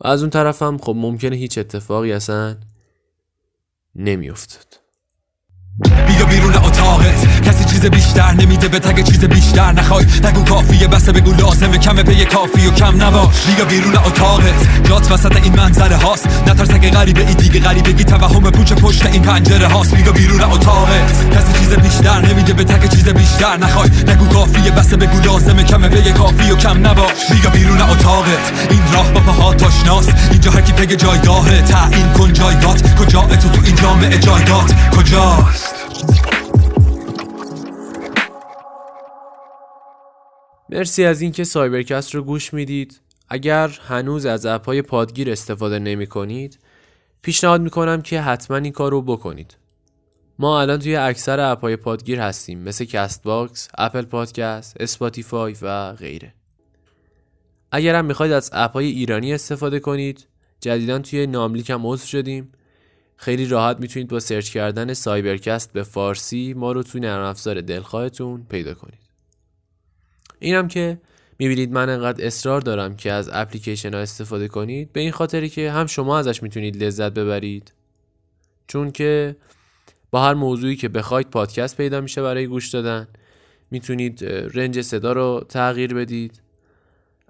و 0.00 0.06
از 0.06 0.20
اون 0.20 0.30
طرف 0.30 0.62
هم 0.62 0.78
خب 0.78 0.94
ممکنه 0.96 1.36
هیچ 1.36 1.58
اتفاقی 1.58 2.12
اصلا 2.12 2.56
نمیافتاد 3.94 4.80
بیا 6.06 6.26
بیرون 6.26 6.54
اتاقت. 6.54 7.46
بیشتر 7.88 8.32
نمیده 8.32 8.68
به 8.68 8.78
تگ 8.78 9.02
چیز 9.02 9.24
بیشتر 9.24 9.72
نخوای. 9.72 10.06
نگو 10.24 10.44
کافیه 10.44 10.88
بسه 10.88 11.12
بگو 11.12 11.32
لازمه. 11.32 11.78
کمه 11.78 12.02
پی 12.02 12.24
کافی 12.24 12.66
و 12.66 12.70
کم 12.70 13.02
نباش 13.02 13.46
بیا 13.46 13.64
بیرون 13.64 13.96
اتاقت 13.96 14.84
جات 14.88 15.12
وسط 15.12 15.36
این 15.36 15.56
منظره 15.56 15.96
هاست. 15.96 16.28
نترس 16.46 16.70
اگه 16.70 16.90
غریبه 16.90 17.28
ای 17.28 17.34
دیگه. 17.34 17.60
غریبگی 17.60 18.04
توهم 18.04 18.50
پوچ 18.50 18.72
پشت 18.72 19.06
این 19.06 19.22
پنجره 19.22 19.68
هاست. 19.68 19.94
بیا 19.94 20.12
بیرون 20.12 20.40
اتاقت 20.40 21.30
کسی 21.36 21.58
چیز 21.58 21.74
بیشتر 21.74 22.20
نمیده 22.20 22.52
به 22.52 22.64
تگ 22.64 22.88
چیز 22.88 23.08
بیشتر 23.08 23.56
نخوای. 23.56 23.90
نگو 24.08 24.26
کافیه 24.26 24.70
بسه 24.70 24.96
بگو 24.96 25.20
لازمه. 25.20 25.64
کمه 25.64 25.88
پی 25.88 26.12
کافی 26.12 26.50
و 26.50 26.56
کم 26.56 26.86
نباش 26.86 27.30
بیا 27.30 27.50
بیرون 27.50 27.80
اتاقت 27.80 28.52
این 28.70 28.82
راه 28.92 29.12
با 29.12 29.20
پاهات 29.20 29.62
آشناست 29.62 30.14
اینجا 30.30 30.50
هر 30.50 30.60
کی 30.60 30.72
پگ 30.72 30.94
جایگاهه. 30.94 31.62
تعیین 31.62 32.12
کن 32.12 32.32
جایگات 32.32 32.96
کجا 32.96 33.20
تو 33.20 33.48
تو 33.48 33.60
این 33.64 33.74
جامعه 33.74 34.18
جایگات 34.18 34.74
کجاست؟ 34.96 36.35
مرسی 40.70 41.04
از 41.04 41.20
اینکه 41.20 41.44
سایبرکست 41.44 42.14
رو 42.14 42.22
گوش 42.22 42.54
می‌دید. 42.54 43.00
اگر 43.28 43.68
هنوز 43.68 44.26
از 44.26 44.46
app 44.46 44.68
های 44.68 44.82
پادگیر 44.82 45.30
استفاده 45.30 45.78
نمی 45.78 46.06
کنید 46.06 46.58
پیشنهاد 47.22 47.60
می‌کنم 47.60 48.02
که 48.02 48.20
حتما 48.20 48.56
این 48.56 48.72
کار 48.72 48.90
رو 48.90 49.02
بکنید. 49.02 49.56
ما 50.38 50.60
الان 50.60 50.78
توی 50.78 50.96
اکثر 50.96 51.40
app 51.40 51.62
های 51.62 51.76
پادگیر 51.76 52.20
هستیم 52.20 52.58
مثل 52.58 52.84
کست 52.84 53.22
باکس، 53.22 53.68
اپل 53.78 54.02
پادکست، 54.02 54.76
اسپاتیفای 54.80 55.56
و 55.62 55.92
غیره. 55.92 56.34
اگر 57.72 57.94
هم 57.94 58.04
می‌خواید 58.04 58.32
از 58.32 58.50
app 58.52 58.72
های 58.72 58.86
ایرانی 58.86 59.34
استفاده 59.34 59.80
کنید 59.80 60.26
جدیدا 60.60 60.98
توی 60.98 61.26
ناملیک 61.26 61.70
هم 61.70 61.86
عضو 61.86 62.06
شدیم. 62.06 62.52
خیلی 63.16 63.46
راحت 63.46 63.80
می‌تونید 63.80 64.08
با 64.08 64.20
search 64.20 64.50
کردن 64.50 64.94
سایبرکست 64.94 65.72
به 65.72 65.82
فارسی 65.82 66.54
ما 66.54 66.72
رو 66.72 66.82
توی 66.82 67.00
نرم 67.00 67.24
افزار 67.24 67.60
دلخواهتون 67.60 68.46
پیدا 68.48 68.74
کنید. 68.74 69.05
اینم 70.38 70.68
که 70.68 70.98
می‌بینید 71.38 71.72
من 71.72 71.88
انقدر 71.88 72.26
اصرار 72.26 72.60
دارم 72.60 72.96
که 72.96 73.12
از 73.12 73.30
اپلیکیشن 73.32 73.94
ها 73.94 74.00
استفاده 74.00 74.48
کنید 74.48 74.92
به 74.92 75.00
این 75.00 75.10
خاطری 75.10 75.48
که 75.48 75.70
هم 75.70 75.86
شما 75.86 76.18
ازش 76.18 76.42
می‌تونید 76.42 76.84
لذت 76.84 77.12
ببرید. 77.12 77.72
چون 78.66 78.92
که 78.92 79.36
با 80.10 80.24
هر 80.24 80.34
موضوعی 80.34 80.76
که 80.76 80.88
بخواید 80.88 81.30
پادکست 81.30 81.76
پیدا 81.76 82.00
میشه 82.00 82.22
برای 82.22 82.46
گوش 82.46 82.68
دادن. 82.68 83.08
می‌تونید 83.70 84.24
رنج 84.24 84.80
صدا 84.80 85.12
رو 85.12 85.46
تغییر 85.48 85.94
بدید. 85.94 86.40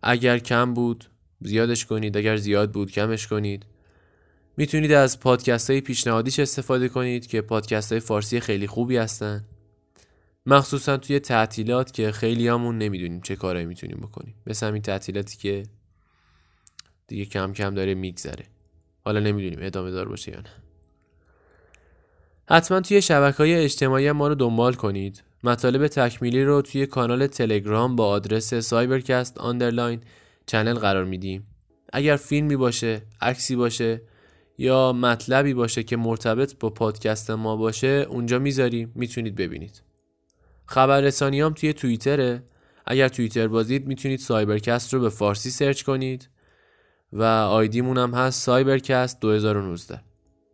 اگر 0.02 0.38
کم 0.38 0.74
بود 0.74 1.04
زیادش 1.40 1.84
کنید. 1.84 2.16
اگر 2.16 2.36
زیاد 2.36 2.72
بود 2.72 2.90
کمش 2.90 3.26
کنید. 3.26 3.66
می‌تونید 4.56 4.92
از 4.92 5.20
پادکست 5.20 5.70
های 5.70 5.80
پیشنهادیش 5.80 6.38
استفاده 6.38 6.88
کنید 6.88 7.26
که 7.26 7.40
پادکست 7.40 7.92
های 7.92 8.00
فارسی 8.00 8.40
خیلی 8.40 8.66
خوبی 8.66 8.96
هستن. 8.96 9.44
مخصوصا 10.46 10.96
توی 10.96 11.18
تعطیلات 11.18 11.92
که 11.92 12.12
خیلیامون 12.12 12.78
نمی‌دونیم 12.78 13.20
چه 13.20 13.36
کارایی 13.36 13.66
می‌تونیم 13.66 13.96
بکنیم. 13.96 14.34
مثل 14.46 14.66
همین 14.66 14.82
تعطیلاتی 14.82 15.36
که 15.36 15.62
دیگه 17.06 17.24
کم 17.24 17.52
کم 17.52 17.74
داره 17.74 17.94
میگذره. 17.94 18.44
حالا 19.04 19.20
نمی‌دونیم 19.20 19.58
ادامه 19.62 19.90
دار 19.90 20.08
باشه 20.08 20.32
یا 20.32 20.38
نه. 20.38 20.50
حتما 22.50 22.80
توی 22.80 23.02
شبکه 23.02 23.36
های 23.36 23.54
اجتماعی 23.54 24.12
ما 24.12 24.28
رو 24.28 24.34
دنبال 24.34 24.74
کنید. 24.74 25.22
مطالب 25.44 25.86
تکمیلی 25.86 26.44
رو 26.44 26.62
توی 26.62 26.86
کانال 26.86 27.26
تلگرام 27.26 27.96
با 27.96 28.06
آدرس 28.06 28.54
سایبرکست 28.54 29.38
underline 29.38 30.00
channel 30.46 30.74
قرار 30.74 31.04
میدیم. 31.04 31.46
اگر 31.92 32.16
فیلمی 32.16 32.56
باشه 32.56 33.02
عکسی 33.20 33.56
باشه 33.56 34.02
یا 34.58 34.92
مطلبی 34.92 35.54
باشه 35.54 35.82
که 35.82 35.96
مرتبط 35.96 36.58
با 36.60 36.70
پادکست 36.70 37.30
ما 37.30 37.56
باشه 37.56 38.06
اونجا 38.08 38.38
می‌ذاریم. 38.38 38.92
می‌تونید 38.94 39.34
ببینید. 39.34 39.85
خبررسانی 40.66 41.40
هم 41.40 41.52
توی 41.52 41.72
توییتره. 41.72 42.42
اگر 42.86 43.08
توییتر 43.08 43.48
بازید 43.48 43.86
می‌تونید 43.86 44.18
سایبرکست 44.18 44.94
رو 44.94 45.00
به 45.00 45.08
فارسی 45.08 45.50
search 45.50 45.82
کنید 45.82 46.28
و 47.12 47.22
ID 47.22 47.53
مون 47.53 47.98
هم 47.98 48.14
هست 48.14 48.42
سایبرکست 48.42 49.20
2019 49.20 50.00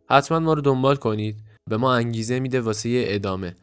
حتما 0.09 0.39
ما 0.39 0.53
رو 0.53 0.61
دنبال 0.61 0.95
کنید. 0.95 1.43
به 1.69 1.77
ما 1.77 1.95
انگیزه 1.95 2.39
میده 2.39 2.61
واسه 2.61 3.03
ادامه. 3.07 3.55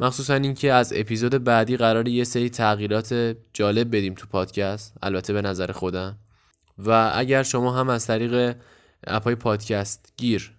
مخصوصا 0.00 0.34
اینکه 0.34 0.72
از 0.72 0.92
اپیزود 0.96 1.44
بعدی 1.44 1.76
قرار 1.76 2.08
یه 2.08 2.24
سری 2.24 2.50
تغییرات 2.50 3.36
جالب 3.52 3.96
بدیم 3.96 4.14
تو 4.14 4.26
پادکست. 4.26 4.94
البته 5.02 5.32
به 5.32 5.42
نظر 5.42 5.72
خودم. 5.72 6.18
و 6.78 7.12
اگر 7.14 7.42
شما 7.42 7.72
هم 7.72 7.88
از 7.88 8.06
طریق 8.06 8.56
app 9.06 9.27
ای 9.27 9.34
پادکست 9.34 10.12
گیر 10.16 10.52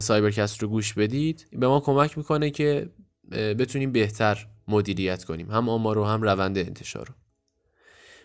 سایبرکست 0.00 0.62
رو 0.62 0.68
گوش 0.68 0.94
بدید 0.94 1.46
به 1.52 1.68
ما 1.68 1.80
کمک 1.80 2.18
می‌کنه 2.18 2.50
که 2.50 2.90
بتونیم 3.30 3.92
بهتر 3.92 4.46
مدیریت 4.68 5.24
کنیم. 5.24 5.50
هم 5.50 5.68
آمار 5.68 5.96
رو 5.96 6.04
هم 6.04 6.22
روند 6.22 6.58
انتشار 6.58 7.06
رو. 7.06 7.14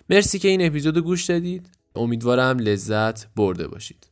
مرسی 0.10 0.40
که 0.40 0.48
این 0.48 0.66
اپیزود 0.66 0.98
گوش 0.98 1.26
دادید. 1.26 1.70
امیدوارم 1.96 2.60
لذت 2.60 3.36
برده 3.36 3.68
باشید. 3.68 4.08